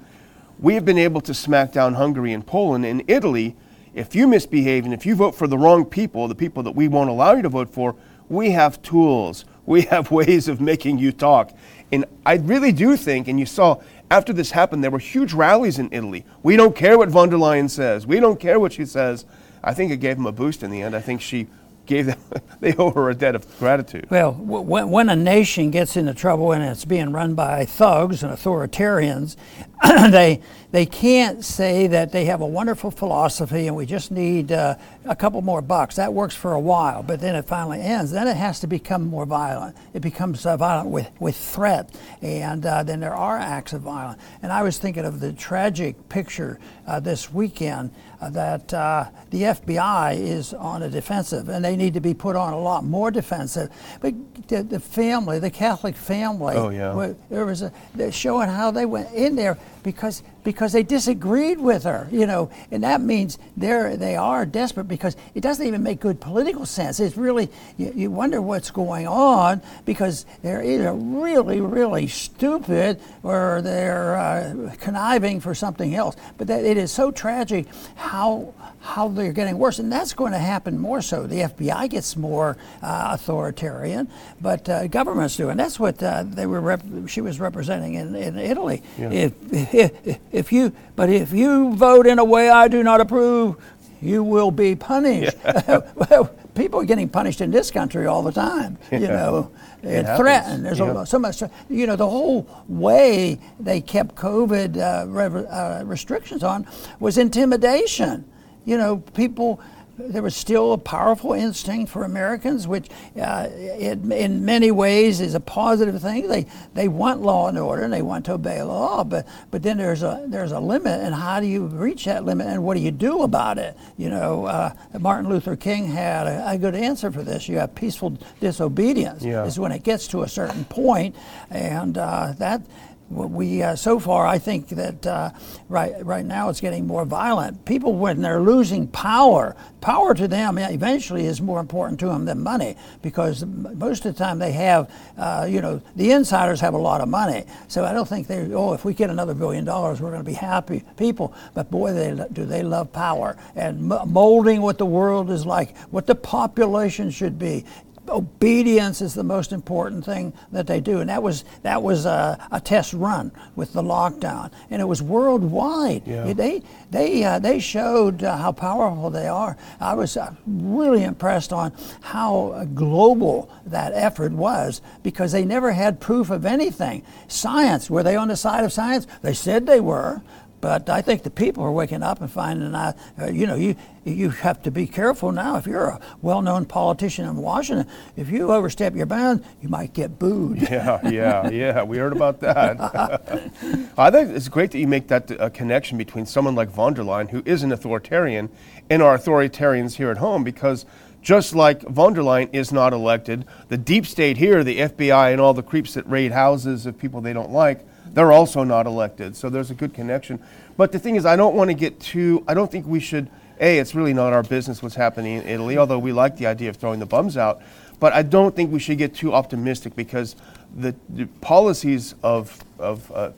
we 0.59 0.75
have 0.75 0.85
been 0.85 0.99
able 0.99 1.21
to 1.23 1.35
smack 1.35 1.73
down 1.73 1.95
Hungary 1.95 2.33
and 2.33 2.47
Poland. 2.47 2.85
And 2.85 3.03
Italy, 3.09 3.57
if 3.95 4.15
you 4.15 4.27
misbehave 4.27 4.85
and 4.85 4.95
if 4.95 5.07
you 5.07 5.15
vote 5.15 5.35
for 5.35 5.47
the 5.47 5.59
wrong 5.59 5.85
people, 5.85 6.29
the 6.29 6.35
people 6.35 6.63
that 6.63 6.73
we 6.73 6.89
won't 6.89 7.11
allow 7.11 7.35
you 7.35 7.43
to 7.43 7.49
vote 7.49 7.71
for, 7.71 7.95
we 8.29 8.51
have 8.51 8.81
tools. 8.83 9.45
We 9.67 9.81
have 9.85 10.11
ways 10.11 10.47
of 10.49 10.61
making 10.61 10.99
you 10.99 11.11
talk. 11.11 11.51
And 11.91 12.05
I 12.27 12.35
really 12.35 12.71
do 12.71 12.99
think, 12.99 13.29
and 13.29 13.41
you 13.41 13.47
saw 13.47 13.81
after 14.11 14.35
this 14.35 14.51
happened, 14.51 14.85
there 14.85 14.91
were 14.91 14.99
huge 14.99 15.33
rallies 15.33 15.79
in 15.79 15.89
Italy. 15.91 16.27
We 16.43 16.57
don't 16.57 16.77
care 16.77 16.99
what 16.99 17.09
von 17.09 17.31
der 17.31 17.39
Leyen 17.39 17.71
says. 17.71 18.07
We 18.07 18.21
don't 18.21 18.39
care 18.39 18.61
what 18.61 18.75
she 18.75 18.85
says. 18.85 19.25
I 19.63 19.73
think 19.73 19.91
it 19.91 19.97
gave 19.97 20.19
him 20.19 20.27
a 20.27 20.33
boost 20.33 20.63
in 20.63 20.71
the 20.71 20.83
end. 20.83 20.95
I 20.95 21.01
think 21.01 21.23
she 21.23 21.47
gave 21.87 22.07
them, 22.07 22.19
they 22.61 22.75
owe 22.75 22.91
her 22.91 23.11
a 23.11 23.15
debt 23.15 23.35
of 23.35 23.59
gratitude. 23.59 24.07
Well, 24.11 24.33
when, 24.33 24.91
when 24.91 25.09
a 25.09 25.17
nation 25.17 25.71
gets 25.71 25.97
into 25.97 26.15
trouble 26.15 26.53
and 26.53 26.63
it's 26.63 26.85
being 26.85 27.13
run 27.13 27.35
by 27.35 27.65
thugs 27.65 28.23
and 28.23 28.33
authoritarians, 28.33 29.37
they, 30.11 30.41
they 30.75 30.87
can't 30.87 31.45
say 31.45 31.87
that 31.87 32.11
they 32.11 32.25
have 32.25 32.41
a 32.41 32.47
wonderful 32.47 32.91
philosophy 32.91 33.69
and 33.69 33.77
we 33.77 33.87
just 33.87 34.11
need 34.11 34.51
uh, 34.51 34.75
a 35.05 35.15
couple 35.15 35.41
more 35.41 35.63
bucks. 35.63 35.95
That 35.95 36.13
works 36.13 36.35
for 36.35 36.53
a 36.53 36.59
while, 36.59 37.05
but 37.05 37.21
then 37.21 37.37
it 37.37 37.45
finally 37.45 37.81
ends. 37.81 38.11
Then 38.11 38.27
it 38.27 38.37
has 38.37 38.59
to 38.59 38.67
become 38.67 39.07
more 39.07 39.25
violent. 39.25 39.77
It 39.93 40.01
becomes 40.01 40.45
uh, 40.45 40.57
violent 40.57 40.89
with, 40.89 41.09
with 41.21 41.37
threat, 41.37 41.95
and 42.23 42.67
uh, 42.67 42.83
then 42.83 42.99
there 42.99 43.15
are 43.15 43.39
acts 43.39 43.73
of 43.73 43.83
violence. 43.83 44.21
And 44.43 44.51
I 44.51 44.65
was 44.65 44.77
thinking 44.79 45.05
of 45.05 45.21
the 45.21 45.33
tragic 45.33 46.09
picture 46.09 46.59
uh, 46.89 46.99
this 46.99 47.33
weekend 47.33 47.93
uh, 48.21 48.31
that 48.31 48.75
uh, 48.75 49.11
the 49.31 49.43
FBI 49.43 50.19
is 50.19 50.55
on 50.55 50.83
a 50.83 50.91
defensive, 50.91 51.51
and 51.51 51.65
they 51.65 51.77
need 51.77 51.95
to 51.95 52.01
be 52.01 52.15
put 52.15 52.35
on 52.35 52.53
a 52.53 52.59
lot 52.59 52.83
more 52.83 53.13
defensive. 53.13 53.71
But 54.01 54.15
the, 54.49 54.65
the 54.65 54.81
family, 54.81 55.39
the 55.39 55.51
Catholic 55.51 55.95
family, 55.95 56.57
oh, 56.57 56.71
yeah. 56.71 57.15
there 57.31 57.47
was 57.47 57.63
a, 57.63 57.73
showing 58.11 58.49
how 58.49 58.73
they 58.73 58.87
went 58.87 59.13
in 59.15 59.37
there 59.37 59.57
because 59.85 60.25
because 60.43 60.73
they 60.73 60.83
disagreed 60.83 61.61
with 61.61 61.85
her, 61.85 62.09
you 62.11 62.27
know, 62.27 62.51
and 62.73 62.83
that 62.83 63.01
means 63.01 63.39
they're 63.57 63.97
they 63.97 64.17
are 64.17 64.45
desperate 64.45 64.89
because 64.89 65.17
it 65.35 65.41
doesn't 65.41 65.65
even 65.65 65.85
make 65.85 66.01
good 66.01 66.21
political 66.21 66.67
sense. 66.67 66.99
It's 66.99 67.17
really 67.17 67.49
you, 67.77 67.93
you 67.95 68.11
wonder 68.11 68.43
what's 68.43 68.73
going 68.73 69.07
on 69.07 69.63
because 69.85 70.27
they're 70.43 70.65
either 70.65 70.93
really 70.93 71.61
really 71.61 72.09
stupid 72.09 73.01
or 73.23 73.61
they're 73.63 74.17
uh, 74.17 74.75
conniving 74.81 75.39
for 75.39 75.55
something 75.55 75.95
else. 75.95 76.17
But 76.37 76.49
that 76.49 76.65
it 76.65 76.77
is 76.77 76.91
so 76.91 77.13
tragic 77.13 77.67
how 77.95 78.53
how 78.85 79.09
they're 79.09 79.33
getting 79.33 79.59
worse, 79.59 79.79
and 79.79 79.91
that's 79.91 80.13
going 80.13 80.33
to 80.33 80.39
happen 80.39 80.79
more 80.79 81.01
so. 81.01 81.27
The 81.27 81.41
FBI 81.41 81.89
gets 81.89 82.17
more 82.17 82.59
uh, 82.83 83.09
authoritarian, 83.13 84.09
but 84.43 84.69
uh, 84.69 84.87
governments 84.89 85.37
do, 85.37 85.49
and 85.49 85.59
that's 85.59 85.81
what 85.81 86.03
uh, 86.03 86.23
they 86.27 86.47
were. 86.47 86.61
Rep- 86.61 86.85
she 87.09 87.23
was 87.23 87.41
representing 87.41 87.95
in, 87.95 88.15
in 88.15 88.39
Italy. 88.39 88.83
Yeah. 88.99 89.11
If, 89.11 89.33
if, 89.75 90.19
if 90.31 90.53
you, 90.53 90.73
but 90.97 91.09
if 91.09 91.33
you 91.33 91.75
vote 91.75 92.07
in 92.07 92.19
a 92.19 92.25
way 92.25 92.51
I 92.51 92.69
do 92.69 92.83
not 92.83 93.01
approve, 93.01 93.57
you 94.03 94.23
will 94.23 94.51
be 94.51 94.75
punished. 94.77 95.35
well, 95.67 96.27
people 96.55 96.79
are 96.81 96.85
getting 96.85 97.09
punished 97.09 97.41
in 97.41 97.51
this 97.51 97.71
country 97.71 98.05
all 98.07 98.23
the 98.23 98.33
time. 98.33 98.77
You 98.93 98.99
know, 99.09 99.51
and 99.83 100.07
threatened. 100.19 100.67
There's 100.67 100.79
Yeah. 100.79 101.03
a, 101.03 101.07
so 101.07 101.19
much. 101.19 101.43
You 101.71 101.87
know, 101.87 101.97
the 101.97 102.09
whole 102.09 102.47
way 102.69 103.39
they 103.59 103.81
kept 103.81 104.15
COVID 104.15 104.77
uh, 104.77 105.09
re- 105.09 105.47
uh, 105.47 105.85
restrictions 105.85 106.43
on 106.45 106.67
was 107.01 107.17
intimidation. 107.17 108.27
You 108.65 108.79
know, 108.79 108.99
people. 108.99 109.61
There 109.97 110.23
was 110.23 110.35
still 110.35 110.73
a 110.73 110.79
powerful 110.79 111.35
instinct 111.35 111.93
for 111.93 112.03
Americans, 112.03 112.67
which 112.67 112.89
uh, 113.17 113.47
it, 113.49 114.01
in 114.11 114.45
many 114.45 114.73
ways 114.73 115.21
is 115.21 115.37
a 115.37 115.41
positive 115.41 116.03
thing. 116.03 116.27
They 116.27 116.47
they 116.75 116.89
want 116.89 117.23
law 117.23 117.47
and 117.47 117.57
order 117.57 117.85
and 117.85 117.93
they 117.93 118.03
want 118.03 118.25
to 118.25 118.33
obey 118.33 118.59
the 118.59 118.65
law, 118.65 119.05
but 119.05 119.25
but 119.53 119.63
then 119.63 119.77
there's 119.77 120.03
a 120.03 120.25
there's 120.27 120.51
a 120.51 120.59
limit, 120.59 121.01
and 121.01 121.15
how 121.15 121.39
do 121.39 121.47
you 121.47 121.67
reach 121.67 122.07
that 122.07 122.25
limit, 122.25 122.49
and 122.49 122.65
what 122.65 122.75
do 122.75 122.81
you 122.81 122.91
do 122.91 123.23
about 123.23 123.57
it? 123.57 123.77
You 123.97 124.11
know, 124.11 124.47
uh, 124.47 124.73
Martin 124.99 125.31
Luther 125.31 125.55
King 125.55 125.87
had 125.87 126.27
a, 126.27 126.51
a 126.51 126.59
good 126.59 126.75
answer 126.75 127.13
for 127.13 127.23
this. 127.23 127.49
You 127.49 127.59
have 127.59 127.77
peaceful 127.77 128.19
disobedience. 128.41 129.23
Yeah. 129.23 129.45
Is 129.45 129.61
when 129.61 129.71
it 129.71 129.85
gets 129.85 130.09
to 130.09 130.23
a 130.23 130.29
certain 130.29 130.65
point, 130.65 131.15
and 131.51 131.97
uh, 131.97 132.35
that 132.39 132.63
we 133.11 133.63
uh, 133.63 133.77
so 133.77 133.99
far 133.99 134.27
I 134.27 134.39
think 134.39 134.69
that 134.71 135.07
uh, 135.07 135.31
right 135.69 135.95
right 136.05 136.25
now 136.25 136.49
it's 136.49 136.61
getting 136.61 136.87
more 136.87 137.05
violent. 137.05 137.65
People 137.65 137.95
when 137.95 138.23
they're 138.23 138.41
losing 138.41 138.89
power, 138.89 139.55
power 139.81 140.15
to 140.15 140.27
them 140.27 140.59
eventually 140.59 141.27
is 141.27 141.41
more 141.41 141.61
important 141.61 142.01
to 142.01 142.07
them 142.07 142.25
than 142.25 142.43
money 142.43 142.77
because 143.03 143.45
most 143.45 144.05
of 144.05 144.15
the 144.15 144.19
time 144.19 144.39
they 144.39 144.53
have, 144.53 144.91
uh, 145.19 145.47
you 145.49 145.61
know, 145.61 145.81
the 145.97 146.13
insiders 146.13 146.61
have 146.61 146.75
a 146.75 146.79
lot 146.79 147.01
of 147.01 147.09
money. 147.09 147.45
So 147.69 147.85
I 147.85 147.93
don't 147.93 148.09
think 148.09 148.27
they 148.27 148.53
oh 148.53 148.73
if 148.73 148.85
we 148.85 148.95
get 148.95 149.11
another 149.11 149.35
billion 149.35 149.65
dollars 149.65 150.01
we're 150.01 150.11
going 150.11 150.25
to 150.25 150.31
be 150.31 150.35
happy 150.35 150.83
people. 150.97 151.35
But 151.55 151.71
boy 151.71 151.93
they 151.93 152.27
do 152.33 152.45
they 152.45 152.63
love 152.63 152.93
power 152.93 153.37
and 153.55 153.83
molding 153.83 154.63
what 154.63 154.79
the 154.79 154.87
world 154.87 155.31
is 155.31 155.47
like, 155.47 155.77
what 155.89 156.07
the 156.07 156.15
population 156.15 157.11
should 157.11 157.39
be 157.39 157.65
obedience 158.09 159.01
is 159.01 159.15
the 159.15 159.25
most 159.25 159.53
important 159.53 160.05
thing 160.05 160.33
that 160.53 160.67
they 160.67 160.81
do, 160.81 161.01
and 161.01 161.09
that 161.11 161.23
was 161.23 161.45
that 161.63 161.83
was 161.83 162.07
a, 162.07 162.39
a 162.51 162.61
test 162.61 162.93
run 162.93 163.33
with 163.57 163.73
the 163.73 163.83
lockdown, 163.83 164.51
and 164.71 164.81
it 164.81 164.85
was 164.87 165.03
worldwide. 165.03 166.07
Yeah. 166.07 166.33
They 166.33 166.63
they 166.91 167.25
uh, 167.25 167.39
they 167.39 167.59
showed 167.61 168.23
uh, 168.23 168.37
how 168.37 168.53
powerful 168.53 169.11
they 169.11 169.29
are. 169.29 169.57
I 169.81 169.95
was 169.95 170.17
uh, 170.17 170.35
really 170.47 171.05
impressed 171.05 171.53
on 171.53 171.73
how 172.03 172.67
global 172.75 173.51
that 173.67 173.93
effort 173.95 174.33
was 174.33 174.81
because 175.03 175.33
they 175.33 175.45
never 175.45 175.73
had 175.73 176.01
proof 176.01 176.31
of 176.31 176.45
anything. 176.45 177.03
Science 177.29 177.91
were 177.91 178.03
they 178.03 178.17
on 178.17 178.29
the 178.29 178.37
side 178.37 178.65
of 178.65 178.73
science? 178.73 179.07
They 179.23 179.35
said 179.35 179.67
they 179.67 179.81
were. 179.81 180.23
But 180.65 180.89
I 180.89 181.03
think 181.03 181.25
the 181.25 181.31
people 181.31 181.63
are 181.63 181.71
waking 181.71 182.03
up 182.03 182.23
and 182.23 182.31
finding 182.31 182.75
out. 182.75 182.97
Uh, 183.21 183.27
you 183.27 183.47
know, 183.47 183.55
you 183.55 183.77
you 184.07 184.31
have 184.31 184.63
to 184.63 184.71
be 184.71 184.87
careful 184.87 185.31
now. 185.31 185.57
If 185.57 185.67
you're 185.67 185.89
a 185.89 186.01
well-known 186.23 186.65
politician 186.65 187.27
in 187.27 187.37
Washington, 187.37 187.87
if 188.17 188.31
you 188.31 188.51
overstep 188.51 188.95
your 188.95 189.05
bounds, 189.05 189.47
you 189.61 189.69
might 189.69 189.93
get 189.93 190.19
booed. 190.19 190.63
Yeah, 190.63 191.07
yeah, 191.11 191.51
yeah. 191.51 191.83
We 191.83 191.99
heard 191.99 192.15
about 192.15 192.41
that. 192.41 192.81
I 193.99 194.11
think 194.11 194.31
it's 194.35 194.49
great 194.49 194.71
that 194.71 194.79
you 194.79 194.89
make 194.89 195.09
that 195.09 195.39
uh, 195.39 195.51
connection 195.51 195.99
between 195.99 196.25
someone 196.25 196.55
like 196.55 196.71
von 196.71 196.95
der 196.95 197.03
Leyen, 197.03 197.29
who 197.29 197.43
is 197.45 197.63
an 197.63 197.71
authoritarian, 197.71 198.49
and 198.89 199.03
our 199.03 199.19
authoritarians 199.19 199.97
here 199.97 200.11
at 200.11 200.17
home, 200.17 200.45
because 200.45 200.87
just 201.21 201.55
like 201.55 201.83
von 201.83 202.15
der 202.15 202.23
Leyen 202.23 202.49
is 202.55 202.73
not 202.73 202.95
elected, 202.95 203.45
the 203.69 203.77
deep 203.77 204.07
state 204.07 204.39
here, 204.39 204.65
the 204.65 204.79
FBI, 204.79 205.31
and 205.31 205.43
all 205.43 205.53
the 205.53 205.63
creeps 205.63 205.93
that 205.93 206.09
raid 206.09 206.33
houses 206.33 206.87
of 206.87 206.97
people 206.99 207.21
they 207.21 207.35
don't 207.35 207.51
like, 207.51 207.87
they're 208.15 208.33
also 208.33 208.65
not 208.65 208.87
elected. 208.87 209.37
So 209.37 209.51
there's 209.51 209.71
a 209.71 209.75
good 209.75 209.93
connection. 209.93 210.41
But 210.77 210.93
the 210.93 210.99
thing 210.99 211.17
is, 211.17 211.27
I 211.27 211.37
don't 211.37 211.55
want 211.55 211.71
to 211.71 211.75
get 211.75 212.01
too, 212.01 212.45
I 212.49 212.55
don't 212.55 212.71
think 212.71 212.87
we 212.87 213.01
should, 213.01 213.29
A, 213.61 213.79
it's 213.79 213.95
really 213.95 214.15
not 214.15 214.33
our 214.33 214.43
business 214.43 214.83
what's 214.83 214.95
happening 214.95 215.39
in 215.39 215.47
Italy, 215.47 215.77
although 215.77 215.99
we 215.99 216.13
like 216.13 216.37
the 216.37 216.47
idea 216.47 216.71
of 216.71 216.77
throwing 216.77 217.01
the 217.01 217.07
bums 217.07 217.37
out. 217.37 217.61
But 218.01 218.13
I 218.13 218.23
don't 218.23 218.55
think 218.55 218.73
we 218.73 218.79
should 218.79 218.99
get 218.99 219.15
too 219.15 219.35
optimistic 219.35 219.95
because 219.97 220.37
the, 220.75 220.95
the 221.09 221.27
policies 221.41 222.15
of, 222.23 222.63
of 222.79 223.11
uh, 223.13 223.31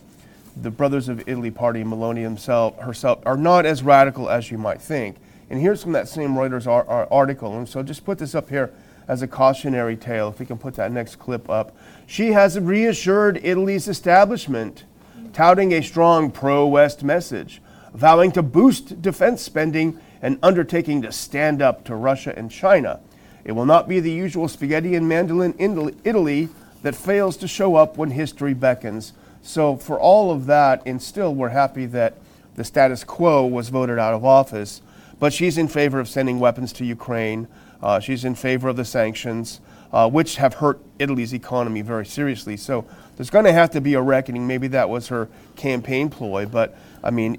the 0.61 0.71
Brothers 0.71 1.09
of 1.09 1.29
Italy 1.29 1.51
party, 1.51 1.83
Meloni 1.85 2.23
himself, 2.23 2.79
herself, 2.79 3.21
are 3.27 3.37
not 3.37 3.67
as 3.67 3.83
radical 3.83 4.31
as 4.31 4.51
you 4.51 4.59
might 4.59 4.81
think. 4.81 5.17
And 5.51 5.61
here's 5.61 5.83
from 5.83 5.93
that 5.93 6.09
same 6.09 6.35
Reuters 6.35 6.67
ar- 6.67 6.89
ar- 6.89 7.09
article. 7.11 7.57
And 7.57 7.69
so 7.69 7.83
just 7.83 8.05
put 8.05 8.19
this 8.19 8.35
up 8.35 8.49
here 8.49 8.73
as 9.09 9.23
a 9.23 9.27
cautionary 9.27 9.97
tale, 9.97 10.29
if 10.29 10.39
we 10.39 10.47
can 10.47 10.59
put 10.59 10.75
that 10.75 10.93
next 10.93 11.17
clip 11.17 11.49
up. 11.49 11.77
She 12.07 12.33
has 12.33 12.59
reassured 12.59 13.41
Italy's 13.43 13.89
establishment, 13.89 14.85
touting 15.33 15.73
a 15.73 15.83
strong 15.83 16.31
pro 16.31 16.67
West 16.67 17.05
message, 17.05 17.63
vowing 17.95 18.33
to 18.33 18.43
boost 18.43 19.01
defense 19.01 19.43
spending 19.43 19.99
and 20.23 20.39
undertaking 20.43 21.03
to 21.03 21.13
stand 21.13 21.63
up 21.63 21.85
to 21.85 21.95
Russia 21.95 22.37
and 22.37 22.51
China. 22.51 23.01
It 23.45 23.53
will 23.53 23.67
not 23.67 23.89
be 23.89 24.01
the 24.01 24.11
usual 24.11 24.49
spaghetti 24.49 24.97
and 24.97 25.09
mandolin 25.09 25.55
Italy- 25.59 25.95
Italy 26.03 26.49
that 26.83 26.97
fails 26.97 27.37
to 27.39 27.49
show 27.49 27.77
up 27.77 27.97
when 27.97 28.11
history 28.11 28.55
beckons. 28.55 29.13
So, 29.43 29.77
for 29.77 29.99
all 30.01 30.33
of 30.33 30.47
that, 30.47 30.83
and 30.85 31.01
still, 31.01 31.33
we're 31.33 31.51
happy 31.51 31.87
that 31.87 32.15
the 32.57 32.65
status 32.65 33.05
quo 33.05 33.47
was 33.47 33.69
voted 33.69 33.99
out 33.99 34.15
of 34.15 34.25
office. 34.25 34.83
But 35.21 35.33
she's 35.33 35.57
in 35.57 35.69
favor 35.69 36.01
of 36.01 36.09
sending 36.09 36.41
weapons 36.41 36.73
to 36.75 36.85
Ukraine. 36.85 37.47
Uh, 37.83 38.01
she's 38.01 38.25
in 38.25 38.35
favor 38.35 38.69
of 38.69 38.77
the 38.77 38.85
sanctions, 38.85 39.61
uh, 39.93 40.09
which 40.09 40.37
have 40.37 40.55
hurt 40.55 40.81
Italy's 40.99 41.33
economy 41.33 41.83
very 41.83 42.07
seriously. 42.07 42.57
So, 42.57 42.85
there's 43.17 43.31
going 43.31 43.47
to 43.47 43.53
have 43.53 43.71
to 43.71 43.81
be 43.81 43.95
a 43.95 44.03
reckoning. 44.03 44.47
Maybe 44.47 44.69
that 44.69 44.89
was 44.89 45.09
her 45.09 45.29
campaign 45.57 46.11
ploy, 46.11 46.47
but 46.47 46.77
I 47.03 47.11
mean, 47.11 47.39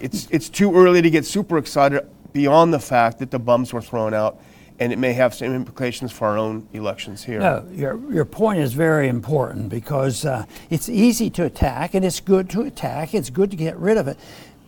it's 0.00 0.28
it's 0.30 0.48
too 0.48 0.74
early 0.74 1.02
to 1.02 1.10
get 1.10 1.24
super 1.24 1.58
excited 1.58 2.08
beyond 2.32 2.72
the 2.72 2.78
fact 2.78 3.18
that 3.18 3.30
the 3.30 3.38
bums 3.38 3.72
were 3.72 3.80
thrown 3.80 4.14
out, 4.14 4.40
and 4.78 4.92
it 4.92 4.98
may 4.98 5.12
have 5.12 5.34
some 5.34 5.54
implications 5.54 6.12
for 6.12 6.28
our 6.28 6.38
own 6.38 6.68
elections 6.72 7.24
here. 7.24 7.40
No, 7.40 7.66
your, 7.72 8.12
your 8.12 8.24
point 8.24 8.58
is 8.58 8.72
very 8.72 9.08
important 9.08 9.68
because 9.68 10.24
uh, 10.24 10.44
it's 10.70 10.88
easy 10.88 11.30
to 11.30 11.44
attack 11.44 11.94
and 11.94 12.04
it's 12.04 12.20
good 12.20 12.50
to 12.50 12.62
attack. 12.62 13.14
It's 13.14 13.30
good 13.30 13.50
to 13.50 13.56
get 13.56 13.76
rid 13.76 13.96
of 13.96 14.08
it. 14.08 14.18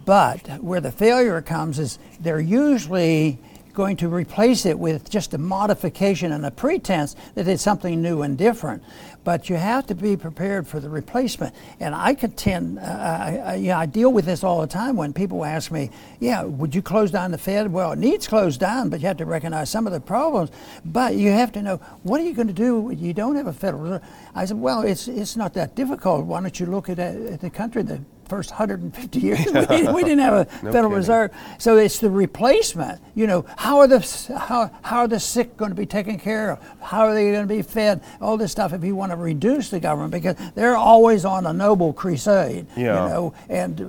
But 0.04 0.62
where 0.62 0.80
the 0.80 0.92
failure 0.92 1.42
comes 1.42 1.80
is 1.80 1.98
they're 2.20 2.40
usually 2.40 3.38
going 3.76 3.96
to 3.98 4.08
replace 4.08 4.66
it 4.66 4.76
with 4.78 5.08
just 5.08 5.34
a 5.34 5.38
modification 5.38 6.32
and 6.32 6.44
a 6.44 6.50
pretense 6.50 7.14
that 7.36 7.46
it's 7.46 7.62
something 7.62 8.02
new 8.02 8.22
and 8.22 8.36
different. 8.36 8.82
But 9.22 9.50
you 9.50 9.56
have 9.56 9.86
to 9.88 9.94
be 9.94 10.16
prepared 10.16 10.66
for 10.66 10.80
the 10.80 10.88
replacement. 10.88 11.54
And 11.78 11.94
I 11.94 12.14
contend, 12.14 12.78
uh, 12.78 12.82
I, 12.82 13.54
you 13.56 13.68
know, 13.68 13.76
I 13.76 13.86
deal 13.86 14.12
with 14.12 14.24
this 14.24 14.42
all 14.42 14.60
the 14.60 14.66
time 14.66 14.96
when 14.96 15.12
people 15.12 15.44
ask 15.44 15.70
me, 15.70 15.90
yeah, 16.20 16.42
would 16.44 16.74
you 16.74 16.80
close 16.80 17.10
down 17.10 17.32
the 17.32 17.38
Fed? 17.38 17.72
Well, 17.72 17.92
it 17.92 17.98
needs 17.98 18.26
closed 18.26 18.60
down, 18.60 18.88
but 18.88 19.00
you 19.00 19.08
have 19.08 19.18
to 19.18 19.26
recognize 19.26 19.68
some 19.68 19.86
of 19.86 19.92
the 19.92 20.00
problems. 20.00 20.50
But 20.84 21.16
you 21.16 21.30
have 21.32 21.52
to 21.52 21.62
know, 21.62 21.76
what 22.02 22.20
are 22.20 22.24
you 22.24 22.34
going 22.34 22.48
to 22.48 22.54
do 22.54 22.80
when 22.80 22.98
you 22.98 23.12
don't 23.12 23.36
have 23.36 23.46
a 23.46 23.52
Federal 23.52 23.82
Reserve? 23.82 24.02
I 24.34 24.44
said, 24.46 24.58
well, 24.58 24.82
it's, 24.82 25.06
it's 25.06 25.36
not 25.36 25.54
that 25.54 25.74
difficult. 25.74 26.24
Why 26.24 26.40
don't 26.40 26.58
you 26.58 26.66
look 26.66 26.88
at, 26.88 26.98
at 26.98 27.40
the 27.40 27.50
country, 27.50 27.82
the 27.82 28.00
first 28.28 28.50
150 28.50 29.18
years, 29.20 29.38
we, 29.46 29.52
didn't, 29.52 29.94
we 29.94 30.02
didn't 30.02 30.18
have 30.20 30.34
a 30.34 30.44
No 30.64 30.72
Federal 30.72 30.72
kidding. 30.72 30.92
Reserve. 30.92 31.30
So 31.58 31.76
it's 31.76 31.98
the 31.98 32.10
replacement. 32.10 33.00
You 33.14 33.26
know, 33.26 33.44
how 33.56 33.78
are 33.78 33.86
the 33.86 34.00
how, 34.38 34.70
how 34.82 34.98
are 35.00 35.08
the 35.08 35.20
sick 35.20 35.56
going 35.56 35.70
to 35.70 35.74
be 35.76 35.86
taken 35.86 36.18
care 36.18 36.50
of? 36.52 36.58
How 36.80 37.06
are 37.06 37.14
they 37.14 37.30
going 37.30 37.46
to 37.48 37.54
be 37.54 37.62
fed? 37.62 38.02
All 38.20 38.36
this 38.36 38.52
stuff. 38.52 38.72
If 38.72 38.84
you 38.84 38.94
want 38.94 39.12
to 39.12 39.16
reduce 39.16 39.70
the 39.70 39.80
government, 39.80 40.12
because 40.12 40.36
they're 40.54 40.76
always 40.76 41.24
on 41.24 41.46
a 41.46 41.52
noble 41.52 41.92
crusade. 41.92 42.66
Yeah. 42.76 43.04
You 43.04 43.08
know, 43.10 43.34
and 43.48 43.80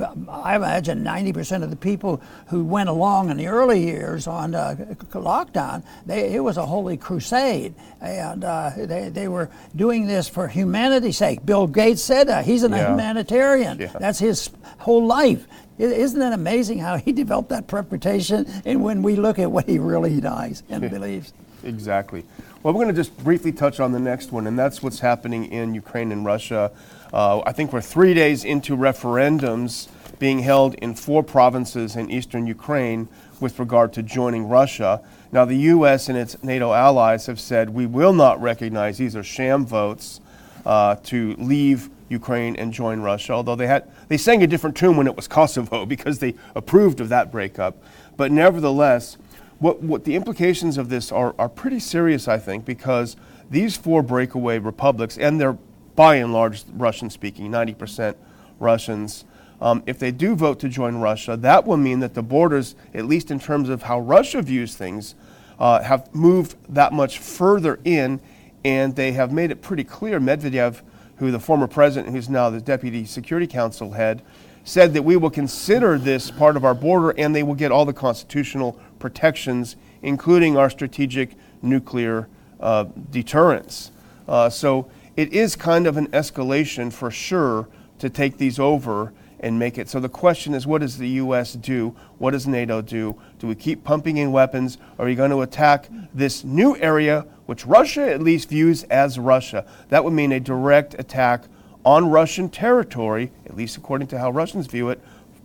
uh, 0.00 0.10
I 0.30 0.56
imagine 0.56 1.02
90% 1.04 1.62
of 1.62 1.70
the 1.70 1.76
people 1.76 2.20
who 2.48 2.64
went 2.64 2.88
along 2.88 3.30
in 3.30 3.36
the 3.36 3.46
early 3.46 3.82
years 3.84 4.26
on 4.26 4.54
uh, 4.54 4.74
lockdown, 5.12 5.82
they, 6.04 6.34
it 6.34 6.40
was 6.40 6.56
a 6.56 6.66
holy 6.66 6.96
crusade, 6.96 7.74
and 8.00 8.44
uh, 8.44 8.70
they 8.76 9.08
they 9.08 9.28
were 9.28 9.48
doing 9.74 10.06
this 10.06 10.28
for 10.28 10.48
humanity's 10.48 11.16
sake. 11.16 11.44
Bill 11.46 11.66
Gates 11.66 12.02
said 12.02 12.28
that 12.28 12.44
he's 12.44 12.62
an 12.62 12.72
Yeah. 12.72 12.90
humanitarian. 12.90 13.75
Yeah. 13.76 13.92
That's 13.98 14.18
his 14.18 14.50
whole 14.78 15.06
life. 15.06 15.46
Isn't 15.78 16.22
it 16.22 16.32
amazing 16.32 16.78
how 16.78 16.96
he 16.96 17.12
developed 17.22 17.50
that 17.50 17.70
reputation? 17.72 18.46
And 18.64 18.82
when 18.82 19.02
we 19.02 19.16
look 19.16 19.38
at 19.38 19.50
what 19.50 19.68
he 19.68 19.78
really 19.78 20.20
does 20.20 20.62
and 20.68 20.90
believes. 20.90 21.32
Exactly. 21.64 22.24
Well, 22.62 22.74
we're 22.74 22.84
going 22.84 22.94
to 22.94 23.00
just 23.00 23.16
briefly 23.22 23.52
touch 23.52 23.80
on 23.80 23.92
the 23.92 24.00
next 24.00 24.32
one, 24.32 24.46
and 24.46 24.58
that's 24.58 24.82
what's 24.82 25.00
happening 25.00 25.52
in 25.52 25.74
Ukraine 25.74 26.12
and 26.12 26.24
Russia. 26.24 26.72
Uh, 27.12 27.40
I 27.46 27.52
think 27.52 27.72
we're 27.72 27.80
three 27.80 28.14
days 28.14 28.44
into 28.44 28.76
referendums 28.76 29.88
being 30.18 30.40
held 30.40 30.74
in 30.76 30.94
four 30.94 31.22
provinces 31.22 31.96
in 31.96 32.10
eastern 32.10 32.46
Ukraine 32.46 33.08
with 33.40 33.58
regard 33.58 33.92
to 33.94 34.02
joining 34.02 34.48
Russia. 34.48 35.02
Now, 35.30 35.44
the 35.44 35.56
U.S. 35.56 36.08
and 36.08 36.16
its 36.16 36.42
NATO 36.42 36.72
allies 36.72 37.26
have 37.26 37.38
said 37.38 37.70
we 37.70 37.86
will 37.86 38.12
not 38.12 38.40
recognize 38.40 38.98
these 38.98 39.14
are 39.14 39.22
sham 39.22 39.66
votes 39.66 40.20
uh, 40.64 40.96
to 41.04 41.34
leave 41.38 41.90
Ukraine 42.08 42.56
and 42.56 42.72
join 42.72 43.00
Russia. 43.00 43.32
Although 43.32 43.56
they 43.56 43.66
had 43.66 43.90
they 44.08 44.16
sang 44.16 44.42
a 44.42 44.46
different 44.46 44.76
tune 44.76 44.96
when 44.96 45.06
it 45.06 45.16
was 45.16 45.28
Kosovo 45.36 45.86
because 45.86 46.18
they 46.18 46.34
approved 46.54 47.00
of 47.00 47.08
that 47.08 47.30
breakup. 47.30 47.76
But 48.16 48.32
nevertheless, 48.32 49.16
what, 49.58 49.82
what 49.82 50.04
the 50.04 50.14
implications 50.14 50.76
of 50.76 50.88
this 50.88 51.10
are, 51.10 51.34
are 51.38 51.48
pretty 51.48 51.80
serious, 51.80 52.28
I 52.28 52.38
think, 52.38 52.64
because 52.64 53.16
these 53.50 53.76
four 53.76 54.02
breakaway 54.02 54.58
republics, 54.58 55.16
and 55.16 55.40
they're 55.40 55.56
by 55.94 56.16
and 56.16 56.32
large 56.32 56.64
Russian 56.74 57.08
speaking, 57.08 57.50
90% 57.50 58.16
Russians, 58.58 59.24
um, 59.60 59.82
if 59.86 59.98
they 59.98 60.10
do 60.10 60.34
vote 60.34 60.60
to 60.60 60.68
join 60.68 60.96
Russia, 60.96 61.36
that 61.38 61.66
will 61.66 61.78
mean 61.78 62.00
that 62.00 62.12
the 62.12 62.22
borders, 62.22 62.74
at 62.92 63.06
least 63.06 63.30
in 63.30 63.40
terms 63.40 63.70
of 63.70 63.82
how 63.82 64.00
Russia 64.00 64.42
views 64.42 64.76
things, 64.76 65.14
uh, 65.58 65.82
have 65.82 66.14
moved 66.14 66.56
that 66.68 66.92
much 66.92 67.18
further 67.18 67.80
in, 67.84 68.20
and 68.64 68.94
they 68.94 69.12
have 69.12 69.32
made 69.32 69.50
it 69.50 69.62
pretty 69.62 69.84
clear. 69.84 70.20
Medvedev, 70.20 70.82
who 71.16 71.30
the 71.30 71.40
former 71.40 71.66
president, 71.66 72.14
who's 72.14 72.28
now 72.28 72.50
the 72.50 72.60
deputy 72.60 73.04
Security 73.04 73.46
Council 73.46 73.92
head, 73.92 74.22
said 74.64 74.94
that 74.94 75.02
we 75.02 75.16
will 75.16 75.30
consider 75.30 75.96
this 75.96 76.30
part 76.30 76.56
of 76.56 76.64
our 76.64 76.74
border 76.74 77.10
and 77.18 77.34
they 77.34 77.42
will 77.42 77.54
get 77.54 77.70
all 77.70 77.84
the 77.84 77.92
constitutional 77.92 78.78
protections, 78.98 79.76
including 80.02 80.56
our 80.56 80.68
strategic 80.68 81.30
nuclear 81.62 82.28
uh, 82.60 82.84
deterrence. 83.10 83.92
Uh, 84.26 84.50
so 84.50 84.90
it 85.16 85.32
is 85.32 85.56
kind 85.56 85.86
of 85.86 85.96
an 85.96 86.08
escalation 86.08 86.92
for 86.92 87.10
sure 87.10 87.68
to 87.98 88.10
take 88.10 88.38
these 88.38 88.58
over 88.58 89.12
and 89.40 89.58
make 89.58 89.78
it. 89.78 89.88
So 89.88 90.00
the 90.00 90.08
question 90.08 90.54
is, 90.54 90.66
what 90.66 90.80
does 90.80 90.98
the 90.98 91.08
U.S. 91.08 91.52
do? 91.54 91.94
What 92.18 92.32
does 92.32 92.46
NATO 92.46 92.80
do? 92.80 93.16
Do 93.38 93.46
we 93.46 93.54
keep 93.54 93.84
pumping 93.84 94.16
in 94.16 94.32
weapons? 94.32 94.78
Are 94.98 95.06
we 95.06 95.14
going 95.14 95.30
to 95.30 95.42
attack 95.42 95.88
this 96.14 96.44
new 96.44 96.76
area, 96.78 97.26
which 97.46 97.66
Russia 97.66 98.10
at 98.10 98.22
least 98.22 98.48
views 98.48 98.84
as 98.84 99.18
Russia? 99.18 99.66
That 99.88 100.04
would 100.04 100.12
mean 100.12 100.32
a 100.32 100.40
direct 100.40 100.94
attack 100.98 101.44
on 101.84 102.10
Russian 102.10 102.48
territory, 102.48 103.30
at 103.44 103.56
least 103.56 103.76
according 103.76 104.08
to 104.08 104.18
how 104.18 104.30
Russians 104.30 104.66
view 104.66 104.88
it, 104.90 105.00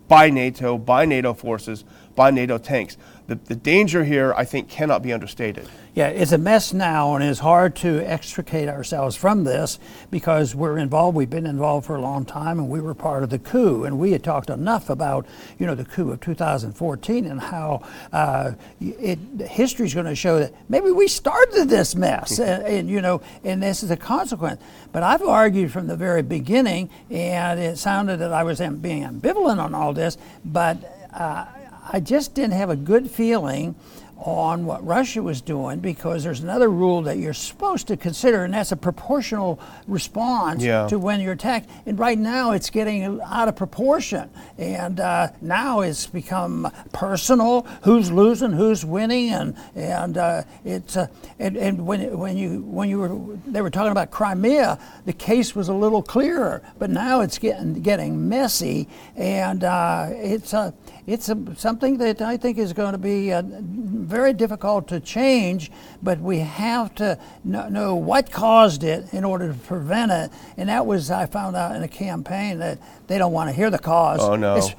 by 0.08 0.30
NATO, 0.30 0.78
by 0.78 1.06
NATO 1.06 1.34
forces, 1.34 1.86
by 2.16 2.32
NATO 2.32 2.58
tanks. 2.58 2.98
The, 3.28 3.36
the 3.36 3.56
danger 3.56 4.04
here, 4.04 4.34
I 4.36 4.44
think, 4.44 4.68
cannot 4.68 5.02
be 5.02 5.14
understated. 5.14 5.68
Yeah, 5.94 6.08
it's 6.08 6.32
a 6.32 6.38
mess 6.38 6.74
now, 6.74 7.16
and 7.16 7.24
it's 7.24 7.40
hard 7.40 7.76
to 7.78 8.00
extricate 8.00 8.68
ourselves 8.70 9.16
from 9.16 9.44
this 9.44 9.78
because 10.10 10.56
we're 10.56 10.78
involved. 10.78 11.16
We've 11.16 11.30
been 11.30 11.46
involved 11.46 11.86
for 11.86 11.96
a 11.96 12.02
long 12.02 12.26
time, 12.26 12.60
and 12.60 12.70
we 12.70 12.80
were 12.82 12.94
part 12.94 13.24
of 13.24 13.30
the 13.30 13.40
coup. 13.40 13.84
And 13.84 14.00
we 14.00 14.12
had 14.12 14.24
talked 14.24 14.50
enough 14.50 14.90
about, 14.90 15.26
you 15.60 15.66
know, 15.66 15.76
the 15.76 15.86
coup 15.86 16.12
of 16.12 16.22
2014 16.22 17.26
and 17.26 17.40
how 17.40 17.84
uh, 18.12 18.54
it 18.80 19.20
history 19.48 19.86
is 19.86 19.94
going 19.94 20.06
to 20.06 20.16
show 20.16 20.40
that 20.40 20.54
maybe 20.70 20.92
we 20.92 21.08
started 21.08 21.70
this 21.70 21.96
mess, 21.96 22.40
and, 22.40 22.64
and 22.64 22.90
you 22.90 23.02
know, 23.02 23.22
and 23.44 23.62
this 23.62 23.84
is 23.84 23.92
a 23.92 23.98
consequence. 23.98 24.62
But 24.92 25.04
I've 25.04 25.24
argued 25.24 25.72
from 25.72 25.88
the 25.88 25.98
very 25.98 26.22
beginning, 26.22 26.90
and 27.10 27.60
it 27.60 27.78
sounded 27.78 28.18
that 28.18 28.34
I 28.34 28.44
was 28.44 28.60
being 28.60 29.04
ambivalent 29.04 29.60
on 29.60 29.74
all 29.74 29.94
this, 29.94 30.18
but. 30.44 30.98
Uh, 31.14 31.46
I 31.92 32.00
just 32.00 32.34
didn't 32.34 32.54
have 32.54 32.70
a 32.70 32.76
good 32.76 33.10
feeling 33.10 33.76
on 34.24 34.66
what 34.66 34.86
Russia 34.86 35.22
was 35.22 35.42
doing 35.42 35.80
because 35.80 36.24
there's 36.24 36.42
another 36.42 36.70
rule 36.70 37.02
that 37.02 37.18
you're 37.18 37.34
supposed 37.34 37.88
to 37.88 37.98
consider, 37.98 38.44
and 38.44 38.54
that's 38.54 38.72
a 38.72 38.78
proportional 38.78 39.60
response 39.88 40.64
yeah. 40.64 40.88
to 40.88 41.00
when 41.00 41.20
you're 41.20 41.34
attacked. 41.34 41.70
And 41.86 41.98
right 41.98 42.18
now, 42.18 42.52
it's 42.52 42.70
getting 42.70 43.20
out 43.22 43.48
of 43.48 43.56
proportion, 43.56 44.30
and 44.58 45.00
uh, 45.00 45.30
now 45.42 45.82
it's 45.82 46.06
become 46.06 46.72
personal: 46.94 47.66
who's 47.84 48.12
losing, 48.12 48.52
who's 48.52 48.86
winning, 48.86 49.32
and 49.32 49.56
and 49.76 50.18
uh, 50.18 50.44
it's 50.64 50.98
uh, 50.98 51.08
and, 51.40 51.58
and 51.58 51.86
when 51.88 52.18
when 52.18 52.38
you 52.38 52.62
when 52.62 52.90
you 52.90 53.00
were 53.00 53.38
they 53.48 53.62
were 53.62 53.72
talking 53.72 53.92
about 53.92 54.12
Crimea, 54.12 54.78
the 55.06 55.14
case 55.14 55.56
was 55.56 55.68
a 55.68 55.74
little 55.74 56.04
clearer, 56.04 56.62
but 56.78 56.92
now 56.92 57.22
it's 57.22 57.40
getting 57.40 57.82
getting 57.82 58.30
messy, 58.30 58.88
and 59.16 59.64
uh, 59.64 60.10
it's 60.12 60.54
a 60.54 60.74
it's 61.08 61.30
a, 61.30 61.38
something 61.56 61.98
that 61.98 62.22
I 62.22 62.38
think 62.38 62.58
is 62.58 62.74
going 62.74 62.92
to 62.94 62.98
be 62.98 63.34
uh, 63.34 63.44
very 63.46 64.34
difficult 64.34 64.88
to 64.90 65.00
change, 65.00 65.72
but 66.02 66.20
we 66.20 66.40
have 66.40 66.94
to 66.96 67.18
know 67.44 67.96
what 67.96 68.32
caused 68.32 68.84
it 68.84 69.14
in 69.14 69.24
order 69.24 69.52
to 69.52 69.60
prevent 69.60 70.12
it. 70.12 70.32
And 70.58 70.70
that 70.70 70.86
was, 70.86 71.12
I 71.12 71.26
found 71.26 71.56
out 71.56 71.76
in 71.76 71.84
a 71.84 71.88
campaign 71.88 72.60
that 72.60 72.80
they 73.08 73.18
don't 73.18 73.34
want 73.34 73.50
to 73.50 73.56
hear 73.56 73.70
the 73.70 73.80
cause. 73.80 74.20
Oh, 74.22 74.36
no. 74.36 74.56
It's, 74.56 74.70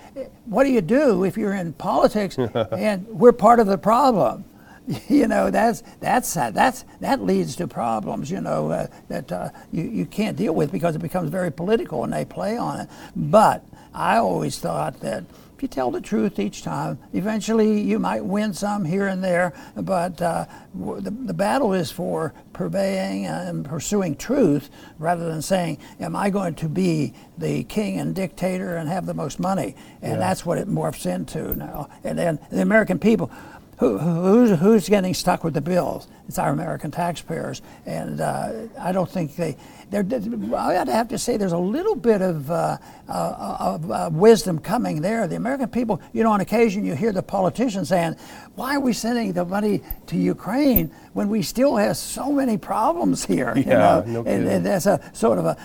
what 0.45 0.65
do 0.65 0.71
you 0.71 0.81
do 0.81 1.25
if 1.25 1.37
you're 1.37 1.55
in 1.55 1.73
politics 1.73 2.39
and 2.73 3.07
we're 3.09 3.33
part 3.33 3.61
of 3.61 3.67
the 3.67 3.79
problem? 3.79 4.45
you 5.09 5.29
know 5.29 5.51
that's 5.51 5.83
that's 6.01 6.35
that's 6.35 6.85
that 7.01 7.23
leads 7.23 7.55
to 7.55 7.69
problems 7.69 8.31
you 8.31 8.41
know 8.41 8.71
uh, 8.71 8.87
that 9.09 9.31
uh, 9.31 9.49
you, 9.71 9.85
you 9.85 10.07
can't 10.07 10.37
deal 10.37 10.55
with 10.55 10.73
because 10.73 10.97
it 10.97 11.01
becomes 11.01 11.31
very 11.31 11.53
political 11.53 12.03
and 12.05 12.13
they 12.13 12.25
play 12.25 12.57
on 12.57 12.81
it 12.81 12.89
but 13.15 13.65
i 13.95 14.17
always 14.17 14.59
thought 14.59 15.01
that 15.01 15.25
if 15.63 15.67
you 15.67 15.69
tell 15.69 15.93
the 15.93 16.01
truth 16.01 16.41
each 16.41 16.65
time, 16.65 16.99
eventually 17.13 17.81
you 17.81 18.01
might 18.01 18.25
win 18.25 18.53
some 18.53 18.85
here 18.85 19.07
and 19.07 19.23
there, 19.23 19.53
but 19.77 20.21
uh, 20.21 20.47
the, 20.75 21.13
the 21.13 21.33
battle 21.33 21.73
is 21.73 21.93
for 21.93 22.35
purveying 22.53 23.27
and 23.27 23.65
pursuing 23.65 24.17
truth 24.17 24.71
rather 24.99 25.29
than 25.29 25.41
saying, 25.41 25.79
Am 26.01 26.17
I 26.17 26.31
going 26.31 26.57
to 26.57 26.69
be 26.69 27.15
the 27.39 27.63
king 27.63 28.01
and 28.01 28.13
dictator 28.13 28.77
and 28.77 28.89
have 28.89 29.07
the 29.07 29.15
most 29.15 29.39
money? 29.39 29.77
And 30.03 30.15
yeah. 30.15 30.19
that's 30.19 30.45
what 30.45 30.59
it 30.59 30.69
morphs 30.69 31.07
into 31.07 31.55
now. 31.57 31.89
And 32.03 32.19
then 32.19 32.41
the 32.51 32.63
American 32.63 32.99
people, 32.99 33.31
who, 33.79 33.99
who's, 33.99 34.59
who's 34.59 34.89
getting 34.89 35.15
stuck 35.15 35.45
with 35.45 35.55
the 35.55 35.61
bills? 35.61 36.09
It's 36.27 36.39
our 36.39 36.51
American 36.51 36.91
taxpayers. 36.91 37.63
And 37.87 38.21
uh, 38.21 38.69
I 38.81 38.91
don't 38.91 39.11
think 39.11 39.37
they, 39.37 39.57
I'd 39.95 40.89
have 40.89 41.09
to 41.09 41.19
say 41.19 41.37
there's 41.37 41.53
a 41.53 41.59
little 41.59 41.95
bit 41.95 42.23
of, 42.23 42.51
uh, 42.51 42.79
uh, 43.09 43.57
of 43.61 43.91
uh, 43.91 44.11
wisdom 44.13 44.59
coming 44.59 45.03
there. 45.03 45.27
The 45.27 45.37
American 45.37 45.69
people, 45.69 46.01
you 46.13 46.23
know, 46.23 46.33
on 46.33 46.41
occasion 46.41 46.85
you 46.85 46.95
hear 46.95 47.13
the 47.13 47.23
politicians 47.23 47.91
saying, 47.91 48.17
why 48.55 48.77
are 48.77 48.81
we 48.81 48.93
sending 48.93 49.33
the 49.33 49.45
money 49.45 49.83
to 50.07 50.17
Ukraine 50.17 50.91
when 51.13 51.29
we 51.29 51.43
still 51.43 51.77
have 51.77 51.97
so 51.97 52.33
many 52.33 52.57
problems 52.59 53.25
here? 53.25 53.53
You 53.57 53.65
yeah, 53.65 53.79
know? 53.79 54.05
No 54.07 54.21
and, 54.25 54.49
and, 54.49 54.67
that's 54.67 54.87
a 54.87 55.01
sort 55.13 55.39
of 55.39 55.45
a, 55.47 55.57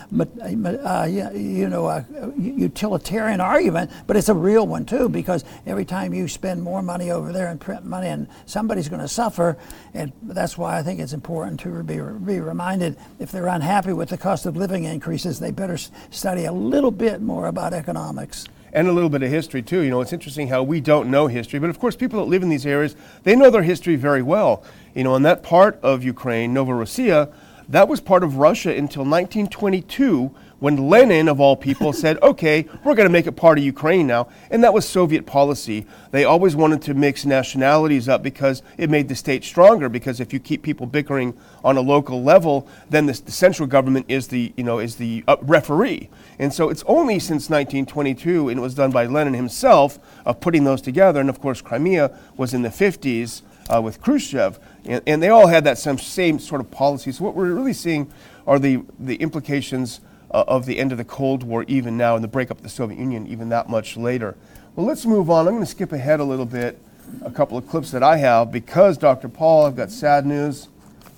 uh, 0.87 1.05
you 1.05 1.69
know, 1.69 1.87
a 1.87 2.05
utilitarian 2.37 3.41
argument, 3.41 3.91
but 4.07 4.15
it's 4.15 4.29
a 4.29 4.33
real 4.33 4.67
one 4.67 4.85
too, 4.85 5.09
because 5.09 5.43
every 5.65 5.85
time 5.85 6.13
you 6.13 6.27
spend 6.27 6.61
more 6.61 6.81
money 6.81 7.11
over 7.11 7.31
there 7.31 7.47
and 7.47 7.59
print 7.59 7.85
money, 7.85 8.07
and 8.07 8.27
somebody's 8.45 8.87
going 8.87 9.01
to 9.01 9.07
suffer, 9.07 9.57
and 9.93 10.11
that's 10.23 10.57
why 10.57 10.77
I 10.77 10.83
think 10.83 10.99
it's 10.99 11.13
important 11.13 11.59
to 11.61 11.83
be, 11.83 11.95
be 11.95 12.39
reminded 12.39 12.97
if 13.19 13.31
they're 13.31 13.47
unhappy 13.47 13.93
with 13.93 14.09
the 14.09 14.16
the 14.17 14.23
cost 14.23 14.47
of 14.47 14.57
living 14.57 14.85
increases, 14.85 15.39
they 15.39 15.51
better 15.51 15.77
study 16.09 16.45
a 16.45 16.51
little 16.51 16.89
bit 16.89 17.21
more 17.21 17.45
about 17.45 17.71
economics. 17.71 18.45
And 18.73 18.87
a 18.87 18.91
little 18.91 19.11
bit 19.11 19.21
of 19.21 19.29
history, 19.29 19.61
too. 19.61 19.81
You 19.81 19.91
know, 19.91 20.01
it's 20.01 20.11
interesting 20.11 20.47
how 20.47 20.63
we 20.63 20.81
don't 20.81 21.11
know 21.11 21.27
history, 21.27 21.59
but 21.59 21.69
of 21.69 21.79
course, 21.79 21.95
people 21.95 22.19
that 22.19 22.29
live 22.29 22.41
in 22.41 22.49
these 22.49 22.65
areas, 22.65 22.95
they 23.23 23.35
know 23.35 23.51
their 23.51 23.61
history 23.61 23.95
very 23.95 24.23
well. 24.23 24.63
You 24.95 25.03
know, 25.03 25.15
in 25.15 25.21
that 25.21 25.43
part 25.43 25.79
of 25.83 26.03
Ukraine, 26.03 26.53
Novorossiya, 26.53 27.31
that 27.69 27.87
was 27.87 28.01
part 28.01 28.23
of 28.23 28.37
Russia 28.37 28.69
until 28.69 29.05
1922 29.05 30.33
when 30.59 30.89
Lenin, 30.89 31.27
of 31.27 31.39
all 31.39 31.55
people, 31.55 31.93
said, 31.93 32.21
okay, 32.21 32.67
we're 32.83 32.95
going 32.95 33.07
to 33.07 33.11
make 33.11 33.27
it 33.27 33.33
part 33.33 33.57
of 33.57 33.63
Ukraine 33.63 34.07
now. 34.07 34.27
And 34.49 34.63
that 34.63 34.73
was 34.73 34.87
Soviet 34.87 35.25
policy. 35.25 35.85
They 36.11 36.23
always 36.23 36.55
wanted 36.55 36.81
to 36.83 36.93
mix 36.93 37.25
nationalities 37.25 38.09
up 38.09 38.23
because 38.23 38.63
it 38.77 38.89
made 38.89 39.07
the 39.07 39.15
state 39.15 39.43
stronger. 39.43 39.89
Because 39.89 40.19
if 40.19 40.33
you 40.33 40.39
keep 40.39 40.63
people 40.63 40.87
bickering 40.87 41.37
on 41.63 41.77
a 41.77 41.81
local 41.81 42.23
level, 42.23 42.67
then 42.89 43.05
the, 43.05 43.13
the 43.13 43.31
central 43.31 43.67
government 43.67 44.05
is 44.09 44.27
the, 44.27 44.53
you 44.57 44.63
know, 44.63 44.79
is 44.79 44.95
the 44.95 45.23
uh, 45.27 45.37
referee. 45.41 46.09
And 46.39 46.53
so 46.53 46.69
it's 46.69 46.83
only 46.87 47.19
since 47.19 47.49
1922, 47.49 48.49
and 48.49 48.59
it 48.59 48.61
was 48.61 48.75
done 48.75 48.91
by 48.91 49.05
Lenin 49.05 49.33
himself, 49.33 49.99
of 50.25 50.39
putting 50.39 50.63
those 50.63 50.81
together. 50.81 51.19
And 51.19 51.29
of 51.29 51.39
course, 51.39 51.61
Crimea 51.61 52.17
was 52.35 52.53
in 52.53 52.63
the 52.63 52.69
50s 52.69 53.41
uh, 53.69 53.81
with 53.81 54.01
Khrushchev. 54.01 54.59
And, 54.85 55.01
and 55.05 55.21
they 55.21 55.29
all 55.29 55.47
had 55.47 55.63
that 55.65 55.77
same, 55.77 55.97
same 55.97 56.39
sort 56.39 56.61
of 56.61 56.71
policy. 56.71 57.11
So 57.11 57.23
what 57.23 57.35
we're 57.35 57.53
really 57.53 57.73
seeing 57.73 58.11
are 58.45 58.59
the, 58.59 58.83
the 58.99 59.15
implications 59.15 60.01
uh, 60.31 60.43
of 60.47 60.65
the 60.65 60.79
end 60.79 60.91
of 60.91 60.97
the 60.97 61.05
Cold 61.05 61.43
War, 61.43 61.63
even 61.67 61.97
now, 61.97 62.15
and 62.15 62.23
the 62.23 62.27
breakup 62.27 62.57
of 62.57 62.63
the 62.63 62.69
Soviet 62.69 62.99
Union, 62.99 63.27
even 63.27 63.49
that 63.49 63.69
much 63.69 63.97
later. 63.97 64.35
Well, 64.75 64.85
let's 64.85 65.05
move 65.05 65.29
on. 65.29 65.47
I'm 65.47 65.53
going 65.53 65.65
to 65.65 65.69
skip 65.69 65.91
ahead 65.91 66.19
a 66.19 66.23
little 66.23 66.45
bit, 66.45 66.79
a 67.23 67.31
couple 67.31 67.57
of 67.57 67.67
clips 67.67 67.91
that 67.91 68.03
I 68.03 68.17
have, 68.17 68.51
because, 68.51 68.97
Dr. 68.97 69.29
Paul, 69.29 69.65
I've 69.65 69.75
got 69.75 69.91
sad 69.91 70.25
news. 70.25 70.67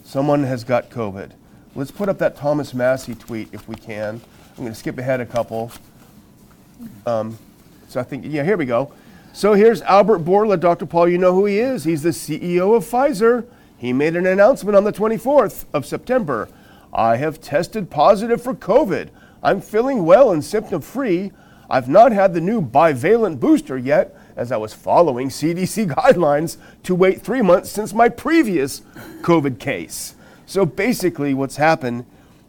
Someone 0.04 0.44
has 0.44 0.64
got 0.64 0.90
COVID. 0.90 1.32
Let's 1.76 1.92
put 1.92 2.10
up 2.10 2.18
that 2.20 2.36
Thomas 2.36 2.74
Massie 2.74 3.16
tweet 3.16 3.50
if 3.52 3.68
we 3.68 3.76
can. 3.76 4.22
I'm 4.58 4.64
going 4.64 4.70
to 4.70 4.80
skip 4.80 4.98
ahead 4.98 5.22
a 5.22 5.26
couple. 5.26 5.72
Um, 7.06 7.38
so 7.88 8.00
I 8.00 8.04
think, 8.04 8.26
yeah, 8.28 8.44
here 8.44 8.58
we 8.58 8.66
go. 8.66 8.92
So 9.34 9.54
here's 9.54 9.82
Albert 9.84 10.20
Bourla, 10.20 10.60
Dr. 10.60 10.86
Paul. 10.86 11.08
You 11.08 11.18
know 11.18 11.34
who 11.34 11.46
he 11.46 11.60
is. 11.60 11.84
He's 11.84 12.02
the 12.02 12.10
CEO 12.10 12.76
of 12.76 12.84
Pfizer. 12.84 13.46
He 13.78 13.94
made 13.94 14.16
an 14.16 14.26
announcement 14.26 14.76
on 14.76 14.84
the 14.84 14.92
24th 14.92 15.66
of 15.74 15.86
September 15.86 16.50
I 16.94 17.18
have 17.18 17.42
tested 17.42 17.90
positive 17.90 18.42
for 18.42 18.54
COVID. 18.54 19.10
I'm 19.44 19.62
feeling 19.62 20.06
well 20.06 20.32
and 20.32 20.44
symptom 20.44 20.82
free. 20.82 21.32
I've 21.70 21.88
not 21.88 22.12
had 22.12 22.34
the 22.34 22.42
new 22.42 22.62
bivalent 22.62 23.40
booster 23.40 23.78
yet, 23.78 24.18
as 24.36 24.52
I 24.52 24.58
was 24.58 24.74
following 24.74 25.30
CDC 25.30 25.88
guidelines 25.96 26.58
to 26.84 26.96
wait 26.96 27.22
three 27.22 27.42
months 27.42 27.70
since 27.70 27.94
my 27.94 28.10
previous 28.10 28.82
COVID 29.22 29.60
case. 29.60 30.16
So 30.46 30.66
basically, 30.66 31.34
what's 31.34 31.58
happened 31.58 32.06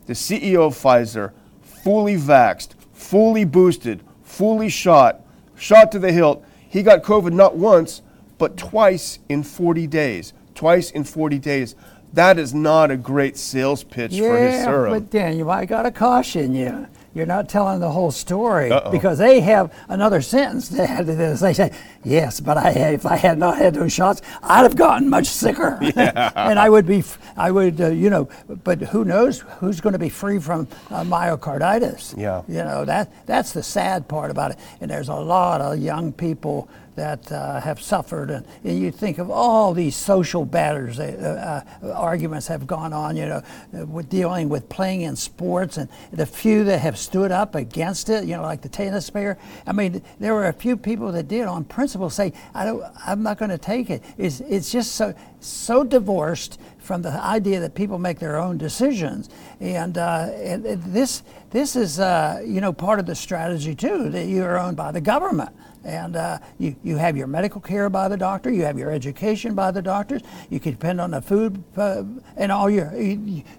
the 0.06 0.14
CEO 0.14 0.66
of 0.66 0.74
Pfizer, 0.74 1.32
fully 1.62 2.16
vaxxed, 2.16 2.70
fully 2.92 3.44
boosted, 3.44 4.02
fully 4.24 4.68
shot, 4.68 5.20
shot 5.56 5.92
to 5.92 5.98
the 5.98 6.10
hilt, 6.10 6.44
he 6.68 6.82
got 6.82 7.02
COVID 7.02 7.32
not 7.32 7.56
once, 7.56 8.02
but 8.38 8.56
twice 8.56 9.18
in 9.28 9.42
40 9.42 9.86
days. 9.86 10.32
Twice 10.54 10.90
in 10.90 11.04
40 11.04 11.38
days 11.38 11.76
that 12.12 12.38
is 12.38 12.52
not 12.54 12.90
a 12.90 12.96
great 12.96 13.36
sales 13.36 13.84
pitch 13.84 14.12
yeah, 14.12 14.28
for 14.28 14.38
his 14.38 14.64
serum. 14.64 14.92
but 14.92 15.10
Daniel, 15.10 15.50
I 15.50 15.64
got 15.64 15.82
to 15.82 15.90
caution 15.90 16.54
you. 16.54 16.86
you're 17.14 17.26
not 17.26 17.48
telling 17.48 17.80
the 17.80 17.90
whole 17.90 18.10
story 18.12 18.70
Uh-oh. 18.70 18.90
because 18.92 19.18
they 19.18 19.40
have 19.40 19.72
another 19.88 20.20
sentence. 20.22 20.68
That 20.68 21.06
they 21.06 21.52
say, 21.54 21.72
"Yes, 22.04 22.40
but 22.40 22.56
I, 22.56 22.70
if 22.70 23.04
I 23.06 23.16
had 23.16 23.36
not 23.38 23.58
had 23.58 23.74
those 23.74 23.92
shots, 23.92 24.22
I'd 24.42 24.62
have 24.62 24.76
gotten 24.76 25.08
much 25.10 25.26
sicker, 25.26 25.76
and 25.96 26.58
I 26.58 26.68
would 26.70 26.86
be, 26.86 27.02
I 27.36 27.50
would, 27.50 27.80
uh, 27.80 27.88
you 27.88 28.10
know. 28.10 28.28
But 28.64 28.80
who 28.80 29.04
knows 29.04 29.40
who's 29.58 29.80
going 29.80 29.92
to 29.94 29.98
be 29.98 30.08
free 30.08 30.38
from 30.38 30.68
uh, 30.90 31.02
myocarditis? 31.04 32.16
Yeah. 32.16 32.42
you 32.48 32.62
know 32.64 32.84
that 32.84 33.10
that's 33.26 33.52
the 33.52 33.62
sad 33.62 34.06
part 34.08 34.30
about 34.30 34.52
it. 34.52 34.58
And 34.80 34.90
there's 34.90 35.08
a 35.08 35.14
lot 35.14 35.60
of 35.60 35.78
young 35.78 36.12
people 36.12 36.68
that 36.96 37.30
uh, 37.30 37.60
have 37.60 37.80
suffered, 37.80 38.30
and, 38.30 38.46
and 38.64 38.78
you 38.78 38.90
think 38.90 39.18
of 39.18 39.30
all 39.30 39.72
these 39.72 39.96
social 39.96 40.44
batters, 40.44 40.98
uh, 40.98 41.62
uh, 41.82 41.92
arguments 41.92 42.48
have 42.48 42.66
gone 42.66 42.92
on, 42.92 43.16
you 43.16 43.26
know, 43.26 43.42
with 43.86 44.08
dealing 44.08 44.48
with 44.48 44.68
playing 44.68 45.02
in 45.02 45.16
sports, 45.16 45.76
and 45.76 45.88
the 46.12 46.26
few 46.26 46.64
that 46.64 46.78
have 46.78 46.98
stood 46.98 47.30
up 47.30 47.54
against 47.54 48.10
it, 48.10 48.24
you 48.24 48.36
know, 48.36 48.42
like 48.42 48.62
the 48.62 48.68
tennis 48.68 49.08
player. 49.08 49.38
I 49.66 49.72
mean, 49.72 50.02
there 50.18 50.34
were 50.34 50.48
a 50.48 50.52
few 50.52 50.76
people 50.76 51.12
that 51.12 51.28
did, 51.28 51.46
on 51.46 51.64
principle, 51.64 52.10
say, 52.10 52.32
"I 52.54 52.64
don't, 52.64 52.84
I'm 53.06 53.22
not 53.22 53.38
going 53.38 53.50
to 53.50 53.58
take 53.58 53.90
it." 53.90 54.02
It's, 54.18 54.40
it's 54.40 54.70
just 54.70 54.94
so 54.94 55.14
so 55.40 55.84
divorced 55.84 56.60
from 56.78 57.02
the 57.02 57.10
idea 57.10 57.60
that 57.60 57.74
people 57.74 57.98
make 57.98 58.18
their 58.18 58.36
own 58.36 58.58
decisions, 58.58 59.30
and, 59.60 59.96
uh, 59.96 60.28
and 60.34 60.64
this 60.64 61.22
this 61.50 61.76
is 61.76 62.00
uh, 62.00 62.42
you 62.44 62.60
know 62.60 62.72
part 62.72 62.98
of 62.98 63.06
the 63.06 63.14
strategy 63.14 63.74
too 63.74 64.10
that 64.10 64.26
you 64.26 64.42
are 64.44 64.58
owned 64.58 64.76
by 64.76 64.92
the 64.92 65.00
government 65.00 65.50
and 65.84 66.16
uh, 66.16 66.38
you, 66.58 66.76
you 66.82 66.96
have 66.96 67.16
your 67.16 67.26
medical 67.26 67.60
care 67.60 67.88
by 67.88 68.08
the 68.08 68.16
doctor, 68.16 68.50
you 68.50 68.64
have 68.64 68.78
your 68.78 68.90
education 68.90 69.54
by 69.54 69.70
the 69.70 69.82
doctors, 69.82 70.22
you 70.48 70.60
can 70.60 70.72
depend 70.72 71.00
on 71.00 71.10
the 71.10 71.22
food, 71.22 71.62
uh, 71.76 72.02
and 72.36 72.52
all 72.52 72.68
your 72.68 72.94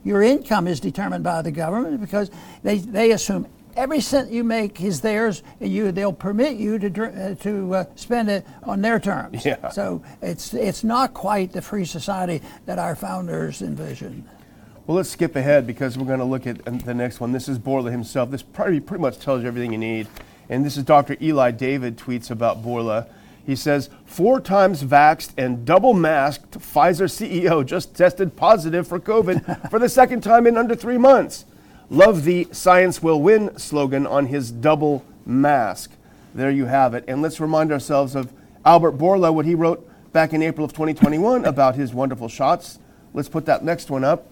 your 0.04 0.22
income 0.22 0.68
is 0.68 0.80
determined 0.80 1.24
by 1.24 1.42
the 1.42 1.52
government 1.52 2.00
because 2.02 2.30
they, 2.64 2.78
they 2.78 3.12
assume 3.12 3.48
every 3.76 4.02
cent 4.02 4.32
you 4.32 4.44
make 4.44 4.82
is 4.82 5.02
theirs, 5.02 5.44
and 5.60 5.72
you 5.72 5.92
they'll 5.92 6.14
permit 6.14 6.58
you 6.58 6.78
to 6.80 7.06
uh, 7.06 7.36
to 7.36 7.76
uh, 7.76 7.86
spend 7.96 8.30
it 8.30 8.46
on 8.64 8.82
their 8.82 9.00
terms. 9.00 9.46
Yeah. 9.46 9.70
So 9.70 10.04
it's 10.22 10.54
it's 10.54 10.84
not 10.84 11.14
quite 11.14 11.52
the 11.54 11.62
free 11.62 11.86
society 11.86 12.42
that 12.66 12.80
our 12.80 12.96
founders 12.96 13.62
envisioned. 13.62 14.28
Well, 14.88 14.98
let's 14.98 15.10
skip 15.10 15.36
ahead 15.36 15.68
because 15.68 15.98
we're 15.98 16.08
going 16.08 16.20
to 16.20 16.26
look 16.26 16.48
at 16.48 16.66
the 16.86 16.94
next 16.94 17.20
one. 17.20 17.32
This 17.32 17.48
is 17.48 17.60
Bourla 17.60 17.92
himself. 17.92 18.32
This 18.32 18.42
probably 18.42 18.80
pretty 18.80 19.02
much 19.02 19.20
tells 19.20 19.44
you 19.44 19.48
everything 19.48 19.72
you 19.72 19.78
need. 19.78 20.08
And 20.52 20.66
this 20.66 20.76
is 20.76 20.84
Dr. 20.84 21.16
Eli 21.22 21.52
David 21.52 21.98
tweets 21.98 22.30
about 22.30 22.62
Bourla. 22.62 23.08
He 23.46 23.56
says, 23.56 23.90
four 24.06 24.42
times 24.42 24.84
vaxxed 24.84 25.32
and 25.38 25.66
double 25.66 25.94
masked 25.94 26.60
Pfizer 26.60 27.10
CEO 27.10 27.66
just 27.66 27.96
tested 27.96 28.36
positive 28.36 28.86
for 28.86 29.00
COVID 29.00 29.70
for 29.72 29.80
the 29.80 29.88
second 29.88 30.22
time 30.22 30.46
in 30.46 30.58
under 30.58 30.76
three 30.76 30.98
months. 30.98 31.46
Love 31.90 32.26
the 32.26 32.50
science 32.52 33.02
will 33.02 33.22
win 33.22 33.58
slogan 33.58 34.06
on 34.06 34.26
his 34.26 34.52
double 34.52 35.06
mask. 35.26 35.92
There 36.36 36.52
you 36.52 36.66
have 36.66 36.94
it. 36.96 37.06
And 37.08 37.22
let's 37.22 37.40
remind 37.40 37.72
ourselves 37.72 38.14
of 38.14 38.34
Albert 38.66 38.98
Bourla, 38.98 39.34
what 39.34 39.46
he 39.46 39.56
wrote 39.56 39.90
back 40.12 40.34
in 40.34 40.44
April 40.44 40.66
of 40.66 40.74
2021 40.74 41.46
about 41.46 41.76
his 41.76 41.94
wonderful 41.94 42.28
shots. 42.28 42.78
Let's 43.14 43.30
put 43.30 43.46
that 43.46 43.64
next 43.64 43.90
one 43.90 44.04
up. 44.04 44.28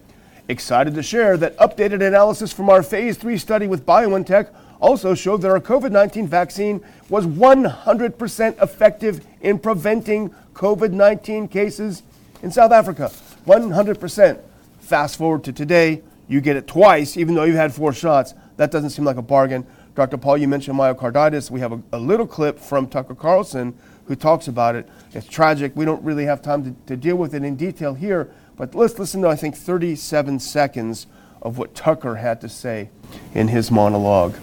Excited 0.48 0.94
to 0.94 1.02
share 1.02 1.38
that 1.38 1.56
updated 1.56 2.06
analysis 2.06 2.52
from 2.52 2.68
our 2.68 2.82
phase 2.82 3.16
three 3.16 3.38
study 3.38 3.66
with 3.66 3.86
BioNTech 3.86 4.50
also 4.80 5.14
showed 5.14 5.42
that 5.42 5.50
our 5.50 5.60
COVID 5.60 5.92
19 5.92 6.26
vaccine 6.26 6.80
was 7.08 7.26
100% 7.26 8.62
effective 8.62 9.24
in 9.40 9.58
preventing 9.58 10.30
COVID 10.54 10.92
19 10.92 11.48
cases 11.48 12.02
in 12.42 12.50
South 12.50 12.72
Africa. 12.72 13.10
100%. 13.46 14.40
Fast 14.80 15.16
forward 15.18 15.44
to 15.44 15.52
today, 15.52 16.02
you 16.28 16.40
get 16.40 16.56
it 16.56 16.66
twice, 16.66 17.16
even 17.16 17.34
though 17.34 17.44
you've 17.44 17.56
had 17.56 17.74
four 17.74 17.92
shots. 17.92 18.34
That 18.56 18.70
doesn't 18.70 18.90
seem 18.90 19.04
like 19.04 19.16
a 19.16 19.22
bargain. 19.22 19.66
Dr. 19.94 20.16
Paul, 20.16 20.38
you 20.38 20.48
mentioned 20.48 20.78
myocarditis. 20.78 21.50
We 21.50 21.60
have 21.60 21.72
a, 21.72 21.82
a 21.92 21.98
little 21.98 22.26
clip 22.26 22.58
from 22.58 22.88
Tucker 22.88 23.14
Carlson 23.14 23.74
who 24.06 24.16
talks 24.16 24.48
about 24.48 24.74
it. 24.74 24.88
It's 25.12 25.26
tragic. 25.26 25.72
We 25.76 25.84
don't 25.84 26.02
really 26.02 26.24
have 26.24 26.42
time 26.42 26.64
to, 26.64 26.74
to 26.86 26.96
deal 26.96 27.16
with 27.16 27.34
it 27.34 27.44
in 27.44 27.56
detail 27.56 27.94
here, 27.94 28.30
but 28.56 28.74
let's 28.74 28.98
listen 28.98 29.22
to, 29.22 29.28
I 29.28 29.36
think, 29.36 29.56
37 29.56 30.40
seconds 30.40 31.06
of 31.42 31.58
what 31.58 31.74
Tucker 31.74 32.16
had 32.16 32.40
to 32.40 32.48
say 32.48 32.90
in 33.34 33.48
his 33.48 33.70
monologue 33.70 34.34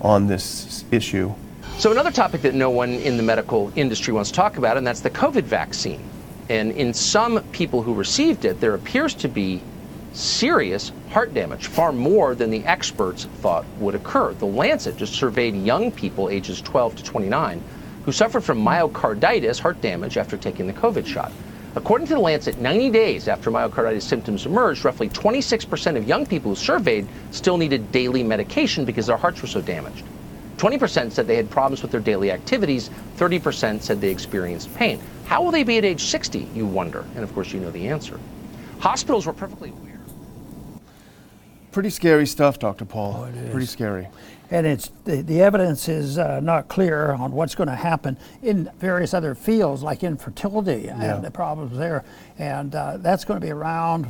on 0.00 0.26
this 0.26 0.84
issue. 0.90 1.32
So, 1.78 1.92
another 1.92 2.10
topic 2.10 2.42
that 2.42 2.54
no 2.54 2.70
one 2.70 2.90
in 2.90 3.16
the 3.16 3.22
medical 3.22 3.72
industry 3.76 4.12
wants 4.12 4.30
to 4.30 4.36
talk 4.36 4.56
about, 4.56 4.76
and 4.76 4.86
that's 4.86 5.00
the 5.00 5.10
COVID 5.10 5.44
vaccine. 5.44 6.02
And 6.48 6.72
in 6.72 6.94
some 6.94 7.42
people 7.52 7.82
who 7.82 7.92
received 7.92 8.44
it, 8.44 8.60
there 8.60 8.74
appears 8.74 9.14
to 9.14 9.28
be 9.28 9.60
serious 10.12 10.92
heart 11.10 11.34
damage, 11.34 11.66
far 11.66 11.92
more 11.92 12.34
than 12.34 12.50
the 12.50 12.64
experts 12.64 13.24
thought 13.40 13.66
would 13.78 13.94
occur. 13.94 14.32
The 14.34 14.46
Lancet 14.46 14.96
just 14.96 15.14
surveyed 15.14 15.54
young 15.54 15.90
people 15.92 16.30
ages 16.30 16.60
12 16.62 16.96
to 16.96 17.04
29 17.04 17.62
who 18.06 18.12
suffered 18.12 18.44
from 18.44 18.64
myocarditis, 18.64 19.58
heart 19.58 19.80
damage, 19.80 20.16
after 20.16 20.36
taking 20.36 20.68
the 20.68 20.72
COVID 20.72 21.04
shot. 21.04 21.32
According 21.76 22.06
to 22.06 22.14
the 22.14 22.20
Lancet, 22.20 22.58
90 22.58 22.88
days 22.88 23.28
after 23.28 23.50
myocarditis 23.50 24.00
symptoms 24.00 24.46
emerged, 24.46 24.82
roughly 24.86 25.10
26% 25.10 25.96
of 25.98 26.08
young 26.08 26.24
people 26.24 26.52
who 26.52 26.56
surveyed 26.56 27.06
still 27.32 27.58
needed 27.58 27.92
daily 27.92 28.22
medication 28.22 28.86
because 28.86 29.06
their 29.06 29.18
hearts 29.18 29.42
were 29.42 29.46
so 29.46 29.60
damaged. 29.60 30.02
20% 30.56 31.12
said 31.12 31.26
they 31.26 31.36
had 31.36 31.50
problems 31.50 31.82
with 31.82 31.90
their 31.90 32.00
daily 32.00 32.30
activities. 32.30 32.88
30% 33.18 33.82
said 33.82 34.00
they 34.00 34.10
experienced 34.10 34.74
pain. 34.74 34.98
How 35.26 35.42
will 35.42 35.50
they 35.50 35.64
be 35.64 35.76
at 35.76 35.84
age 35.84 36.04
60, 36.04 36.48
you 36.54 36.64
wonder? 36.64 37.04
And 37.14 37.22
of 37.22 37.34
course, 37.34 37.52
you 37.52 37.60
know 37.60 37.70
the 37.70 37.88
answer. 37.88 38.18
Hospitals 38.78 39.26
were 39.26 39.34
perfectly. 39.34 39.70
Pretty 41.76 41.90
scary 41.90 42.26
stuff, 42.26 42.58
Dr. 42.58 42.86
Paul. 42.86 43.16
Oh, 43.18 43.24
it 43.24 43.34
is. 43.34 43.50
Pretty 43.50 43.66
scary. 43.66 44.08
And 44.50 44.66
it's 44.66 44.90
the, 45.04 45.20
the 45.20 45.42
evidence 45.42 45.90
is 45.90 46.16
uh, 46.16 46.40
not 46.40 46.68
clear 46.68 47.10
on 47.12 47.32
what's 47.32 47.54
going 47.54 47.68
to 47.68 47.74
happen 47.74 48.16
in 48.42 48.70
various 48.78 49.12
other 49.12 49.34
fields 49.34 49.82
like 49.82 50.02
infertility 50.02 50.84
Yeah. 50.86 51.16
and 51.16 51.22
the 51.22 51.30
problems 51.30 51.76
there, 51.76 52.02
and 52.38 52.74
uh, 52.74 52.96
that's 52.96 53.26
going 53.26 53.38
to 53.38 53.46
be 53.46 53.52
around 53.52 54.06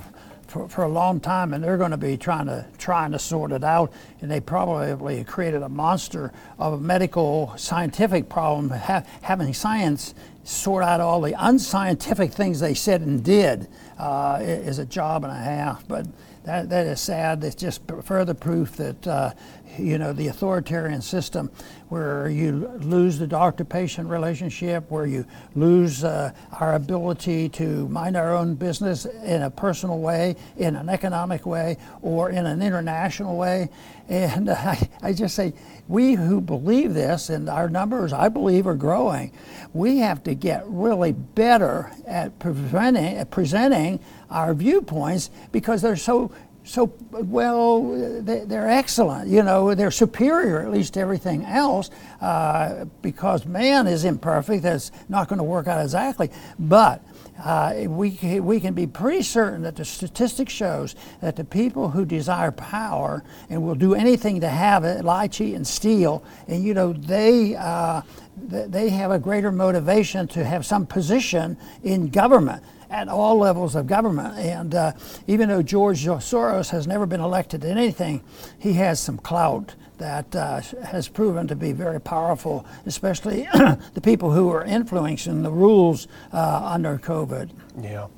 for, 0.46 0.68
for 0.68 0.84
a 0.84 0.88
long 0.88 1.18
time, 1.18 1.52
and 1.52 1.64
they're 1.64 1.76
going 1.76 1.90
to 1.90 1.96
be 1.96 2.16
trying 2.16 2.46
to 2.46 2.64
trying 2.78 3.10
to 3.10 3.18
sort 3.18 3.50
it 3.50 3.64
out. 3.64 3.92
And 4.20 4.30
they 4.30 4.38
probably 4.38 5.24
created 5.24 5.62
a 5.62 5.68
monster 5.68 6.32
of 6.60 6.74
a 6.74 6.78
medical 6.78 7.52
scientific 7.56 8.28
problem, 8.28 8.70
ha- 8.70 9.02
having 9.22 9.52
science 9.52 10.14
sort 10.44 10.84
out 10.84 11.00
all 11.00 11.20
the 11.20 11.34
unscientific 11.36 12.32
things 12.32 12.60
they 12.60 12.74
said 12.74 13.00
and 13.00 13.24
did 13.24 13.66
uh, 13.98 14.38
is 14.40 14.78
a 14.78 14.86
job 14.86 15.24
and 15.24 15.32
a 15.32 15.36
half. 15.36 15.82
But 15.88 16.06
that, 16.46 16.68
that 16.70 16.86
is 16.86 17.00
sad. 17.00 17.42
It's 17.44 17.56
just 17.56 17.82
further 18.02 18.32
proof 18.34 18.76
that 18.76 19.06
uh, 19.06 19.32
you 19.78 19.98
know 19.98 20.12
the 20.12 20.28
authoritarian 20.28 21.02
system, 21.02 21.50
where 21.88 22.28
you 22.28 22.70
lose 22.80 23.18
the 23.18 23.26
doctor-patient 23.26 24.08
relationship, 24.08 24.90
where 24.90 25.06
you 25.06 25.24
lose 25.54 26.04
uh, 26.04 26.32
our 26.60 26.74
ability 26.74 27.48
to 27.50 27.88
mind 27.88 28.16
our 28.16 28.34
own 28.34 28.54
business 28.54 29.04
in 29.04 29.42
a 29.42 29.50
personal 29.50 29.98
way, 29.98 30.36
in 30.56 30.76
an 30.76 30.88
economic 30.88 31.46
way, 31.46 31.76
or 32.02 32.30
in 32.30 32.46
an 32.46 32.62
international 32.62 33.36
way. 33.36 33.68
And 34.08 34.50
I, 34.50 34.88
I 35.02 35.12
just 35.12 35.34
say, 35.34 35.52
we 35.88 36.14
who 36.14 36.40
believe 36.40 36.94
this, 36.94 37.28
and 37.28 37.48
our 37.48 37.68
numbers, 37.68 38.12
I 38.12 38.28
believe, 38.28 38.66
are 38.66 38.74
growing, 38.74 39.32
we 39.72 39.98
have 39.98 40.22
to 40.24 40.34
get 40.34 40.64
really 40.66 41.12
better 41.12 41.92
at 42.06 42.38
preventing, 42.38 43.16
at 43.16 43.30
presenting 43.30 44.00
our 44.30 44.54
viewpoints 44.54 45.30
because 45.52 45.82
they're 45.82 45.96
so 45.96 46.32
so 46.66 46.92
well 47.10 48.20
they, 48.22 48.40
they're 48.40 48.68
excellent 48.68 49.28
you 49.28 49.42
know 49.42 49.74
they're 49.74 49.90
superior 49.90 50.60
at 50.60 50.70
least 50.70 50.94
to 50.94 51.00
everything 51.00 51.44
else 51.44 51.90
uh, 52.20 52.84
because 53.02 53.46
man 53.46 53.86
is 53.86 54.04
imperfect 54.04 54.62
that's 54.62 54.90
not 55.08 55.28
going 55.28 55.38
to 55.38 55.44
work 55.44 55.66
out 55.66 55.82
exactly. 55.82 56.30
But 56.58 57.02
uh, 57.42 57.84
we, 57.86 58.40
we 58.40 58.60
can 58.60 58.72
be 58.72 58.86
pretty 58.86 59.22
certain 59.22 59.62
that 59.62 59.76
the 59.76 59.84
statistics 59.84 60.52
shows 60.52 60.94
that 61.20 61.36
the 61.36 61.44
people 61.44 61.90
who 61.90 62.04
desire 62.06 62.50
power 62.50 63.22
and 63.50 63.62
will 63.62 63.74
do 63.74 63.94
anything 63.94 64.40
to 64.40 64.48
have 64.48 64.84
it 64.84 65.04
lie 65.04 65.28
cheat 65.28 65.54
and 65.54 65.66
steal 65.66 66.24
and 66.48 66.64
you 66.64 66.72
know 66.72 66.92
they 66.92 67.54
uh, 67.56 68.00
they 68.38 68.90
have 68.90 69.10
a 69.10 69.18
greater 69.18 69.52
motivation 69.52 70.26
to 70.28 70.44
have 70.44 70.64
some 70.64 70.86
position 70.86 71.56
in 71.82 72.08
government 72.08 72.62
at 72.90 73.08
all 73.08 73.36
levels 73.38 73.74
of 73.74 73.86
government. 73.86 74.36
And 74.38 74.74
uh, 74.74 74.92
even 75.26 75.48
though 75.48 75.62
George 75.62 76.04
Soros 76.04 76.70
has 76.70 76.86
never 76.86 77.06
been 77.06 77.20
elected 77.20 77.62
to 77.62 77.68
anything, 77.68 78.22
he 78.58 78.74
has 78.74 79.00
some 79.00 79.18
clout 79.18 79.74
that 79.98 80.34
uh, 80.36 80.60
has 80.84 81.08
proven 81.08 81.46
to 81.48 81.56
be 81.56 81.72
very 81.72 82.00
powerful, 82.00 82.66
especially 82.84 83.48
the 83.94 84.00
people 84.02 84.30
who 84.30 84.50
are 84.50 84.64
influencing 84.64 85.42
the 85.42 85.50
rules 85.50 86.06
uh, 86.32 86.70
under 86.72 86.98
COVID. 86.98 87.50
Yeah. 87.80 88.08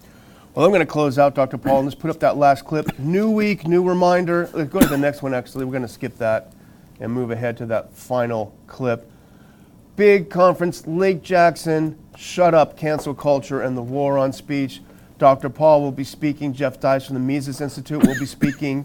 Well, 0.54 0.66
I'm 0.66 0.72
going 0.72 0.80
to 0.80 0.86
close 0.86 1.18
out, 1.20 1.36
Dr. 1.36 1.56
Paul, 1.56 1.78
and 1.78 1.86
let's 1.86 1.94
put 1.94 2.10
up 2.10 2.18
that 2.20 2.36
last 2.36 2.64
clip. 2.64 2.98
New 2.98 3.30
week, 3.30 3.66
new 3.66 3.86
reminder. 3.86 4.50
Let's 4.52 4.70
go 4.70 4.80
to 4.80 4.88
the 4.88 4.98
next 4.98 5.22
one, 5.22 5.32
actually. 5.32 5.64
We're 5.64 5.72
going 5.72 5.82
to 5.82 5.88
skip 5.88 6.16
that 6.18 6.52
and 6.98 7.12
move 7.12 7.30
ahead 7.30 7.56
to 7.58 7.66
that 7.66 7.94
final 7.94 8.52
clip. 8.66 9.08
Big 9.94 10.30
conference, 10.30 10.84
Lake 10.86 11.22
Jackson, 11.22 11.96
shut 12.18 12.52
up, 12.52 12.76
cancel 12.76 13.14
culture, 13.14 13.60
and 13.62 13.76
the 13.76 13.82
war 13.82 14.18
on 14.18 14.32
speech. 14.32 14.80
Dr. 15.18 15.48
Paul 15.48 15.80
will 15.82 15.92
be 15.92 16.02
speaking. 16.02 16.52
Jeff 16.52 16.80
Deist 16.80 17.06
from 17.06 17.14
the 17.14 17.20
Mises 17.20 17.60
Institute 17.60 18.04
will 18.04 18.18
be 18.18 18.26
speaking. 18.26 18.84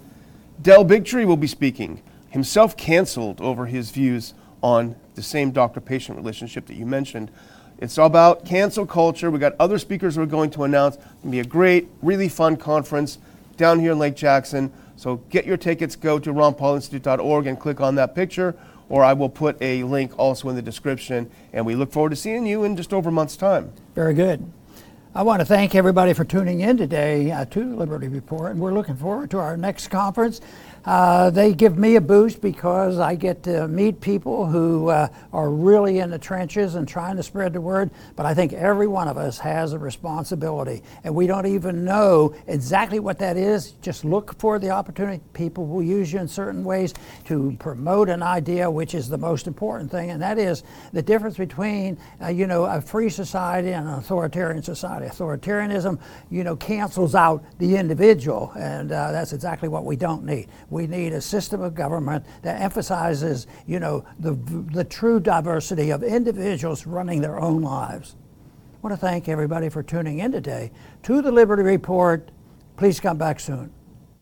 Del 0.62 0.86
Bigtree 0.86 1.26
will 1.26 1.38
be 1.38 1.48
speaking. 1.48 2.02
himself 2.30 2.76
canceled 2.78 3.40
over 3.42 3.68
his 3.68 3.92
views 3.92 4.34
on 4.64 4.96
the 5.14 5.22
same 5.22 5.52
doctor 5.52 5.80
patient 5.80 6.18
relationship 6.18 6.66
that 6.68 6.76
you 6.76 6.86
mentioned. 6.86 7.30
It's 7.80 7.98
all 7.98 8.08
about 8.08 8.46
cancel 8.46 8.86
culture. 8.86 9.30
We 9.30 9.40
got 9.40 9.56
other 9.60 9.78
speakers 9.78 10.18
we're 10.18 10.26
going 10.26 10.50
to 10.52 10.64
announce. 10.64 10.96
It's 10.96 11.06
going 11.06 11.26
to 11.26 11.30
be 11.30 11.40
a 11.40 11.44
great, 11.44 11.90
really 12.02 12.30
fun 12.30 12.58
conference 12.58 13.18
down 13.58 13.80
here 13.80 13.92
in 13.92 14.00
Lake 14.00 14.16
Jackson. 14.16 14.72
So 14.96 15.18
get 15.30 15.46
your 15.46 15.58
tickets, 15.58 15.96
go 15.96 16.18
to 16.20 16.32
ronpaulinstitute.org 16.32 17.48
and 17.48 17.60
click 17.60 17.82
on 17.82 17.96
that 17.96 18.16
picture, 18.16 18.56
or 18.90 19.04
I 19.04 19.14
will 19.14 19.30
put 19.30 19.62
a 19.62 19.84
link 19.84 20.18
also 20.18 20.50
in 20.50 20.56
the 20.56 20.62
description. 20.62 21.30
And 21.52 21.66
we 21.66 21.76
look 21.76 21.92
forward 21.92 22.10
to 22.10 22.16
seeing 22.16 22.46
you 22.46 22.64
in 22.64 22.76
just 22.76 22.94
over 22.94 23.10
a 23.10 23.12
month's 23.12 23.38
time. 23.38 23.74
Very 23.96 24.14
good. 24.14 24.52
I 25.16 25.22
want 25.22 25.42
to 25.42 25.46
thank 25.46 25.76
everybody 25.76 26.14
for 26.14 26.26
tuning 26.26 26.62
in 26.62 26.76
today 26.76 27.30
uh, 27.30 27.46
to 27.46 27.60
the 27.60 27.76
Liberty 27.76 28.08
Report, 28.08 28.50
and 28.50 28.60
we're 28.60 28.74
looking 28.74 28.96
forward 28.96 29.30
to 29.30 29.38
our 29.38 29.56
next 29.56 29.90
conference. 29.90 30.42
Uh, 30.86 31.30
they 31.30 31.54
give 31.54 31.78
me 31.78 31.96
a 31.96 32.02
boost 32.02 32.42
because 32.42 32.98
I 32.98 33.14
get 33.16 33.44
to 33.44 33.68
meet 33.68 34.02
people 34.02 34.48
who 34.48 34.90
uh, 34.90 35.08
are 35.32 35.50
really 35.50 36.00
in 36.00 36.10
the 36.10 36.18
trenches 36.18 36.76
and 36.76 36.88
trying 36.88 37.16
to 37.16 37.24
spread 37.24 37.54
the 37.54 37.62
word. 37.62 37.92
But 38.16 38.26
I 38.26 38.34
think 38.34 38.54
every 38.54 38.88
one 38.88 39.08
of 39.08 39.18
us 39.18 39.38
has 39.38 39.74
a 39.74 39.80
responsibility, 39.80 40.82
and 41.04 41.14
we 41.14 41.28
don't 41.28 41.46
even 41.46 41.86
know 41.86 42.34
exactly 42.48 43.00
what 43.00 43.20
that 43.20 43.38
is. 43.38 43.74
Just 43.84 44.04
look 44.04 44.38
for 44.40 44.58
the 44.58 44.72
opportunity. 44.72 45.22
People 45.34 45.68
will 45.68 45.84
use 45.84 46.12
you 46.12 46.20
in 46.20 46.28
certain 46.28 46.64
ways 46.64 46.94
to 47.26 47.56
promote 47.60 48.10
an 48.10 48.24
idea, 48.24 48.70
which 48.70 48.96
is 48.96 49.08
the 49.08 49.18
most 49.18 49.46
important 49.46 49.92
thing, 49.92 50.10
and 50.10 50.22
that 50.24 50.40
is 50.40 50.64
the 50.92 51.04
difference 51.04 51.38
between, 51.38 52.00
uh, 52.22 52.30
you 52.30 52.48
know, 52.48 52.66
a 52.66 52.82
free 52.82 53.10
society 53.10 53.72
and 53.74 53.88
an 53.88 53.94
authoritarian 53.94 54.64
society. 54.64 55.03
Authoritarianism, 55.04 56.00
you 56.30 56.44
know, 56.44 56.56
cancels 56.56 57.16
out 57.16 57.44
the 57.60 57.76
individual, 57.76 58.52
and 58.58 58.92
uh, 58.92 59.12
that's 59.12 59.34
exactly 59.34 59.70
what 59.70 59.86
we 59.86 59.96
don't 59.96 60.24
need. 60.24 60.48
We 60.70 60.88
need 60.88 61.14
a 61.14 61.22
system 61.22 61.62
of 61.62 61.76
government 61.76 62.26
that 62.42 62.62
emphasizes, 62.62 63.48
you 63.68 63.80
know, 63.80 64.06
the, 64.20 64.34
the 64.72 64.84
true 64.84 65.20
diversity 65.20 65.90
of 65.92 66.04
individuals 66.04 66.86
running 66.88 67.22
their 67.22 67.40
own 67.40 67.62
lives. 67.62 68.16
I 68.76 68.88
want 68.88 68.94
to 68.94 68.98
thank 68.98 69.30
everybody 69.30 69.70
for 69.70 69.82
tuning 69.82 70.20
in 70.20 70.32
today 70.32 70.72
to 71.04 71.22
the 71.22 71.32
Liberty 71.32 71.64
Report. 71.64 72.30
Please 72.76 73.00
come 73.00 73.18
back 73.18 73.40
soon. 73.40 73.72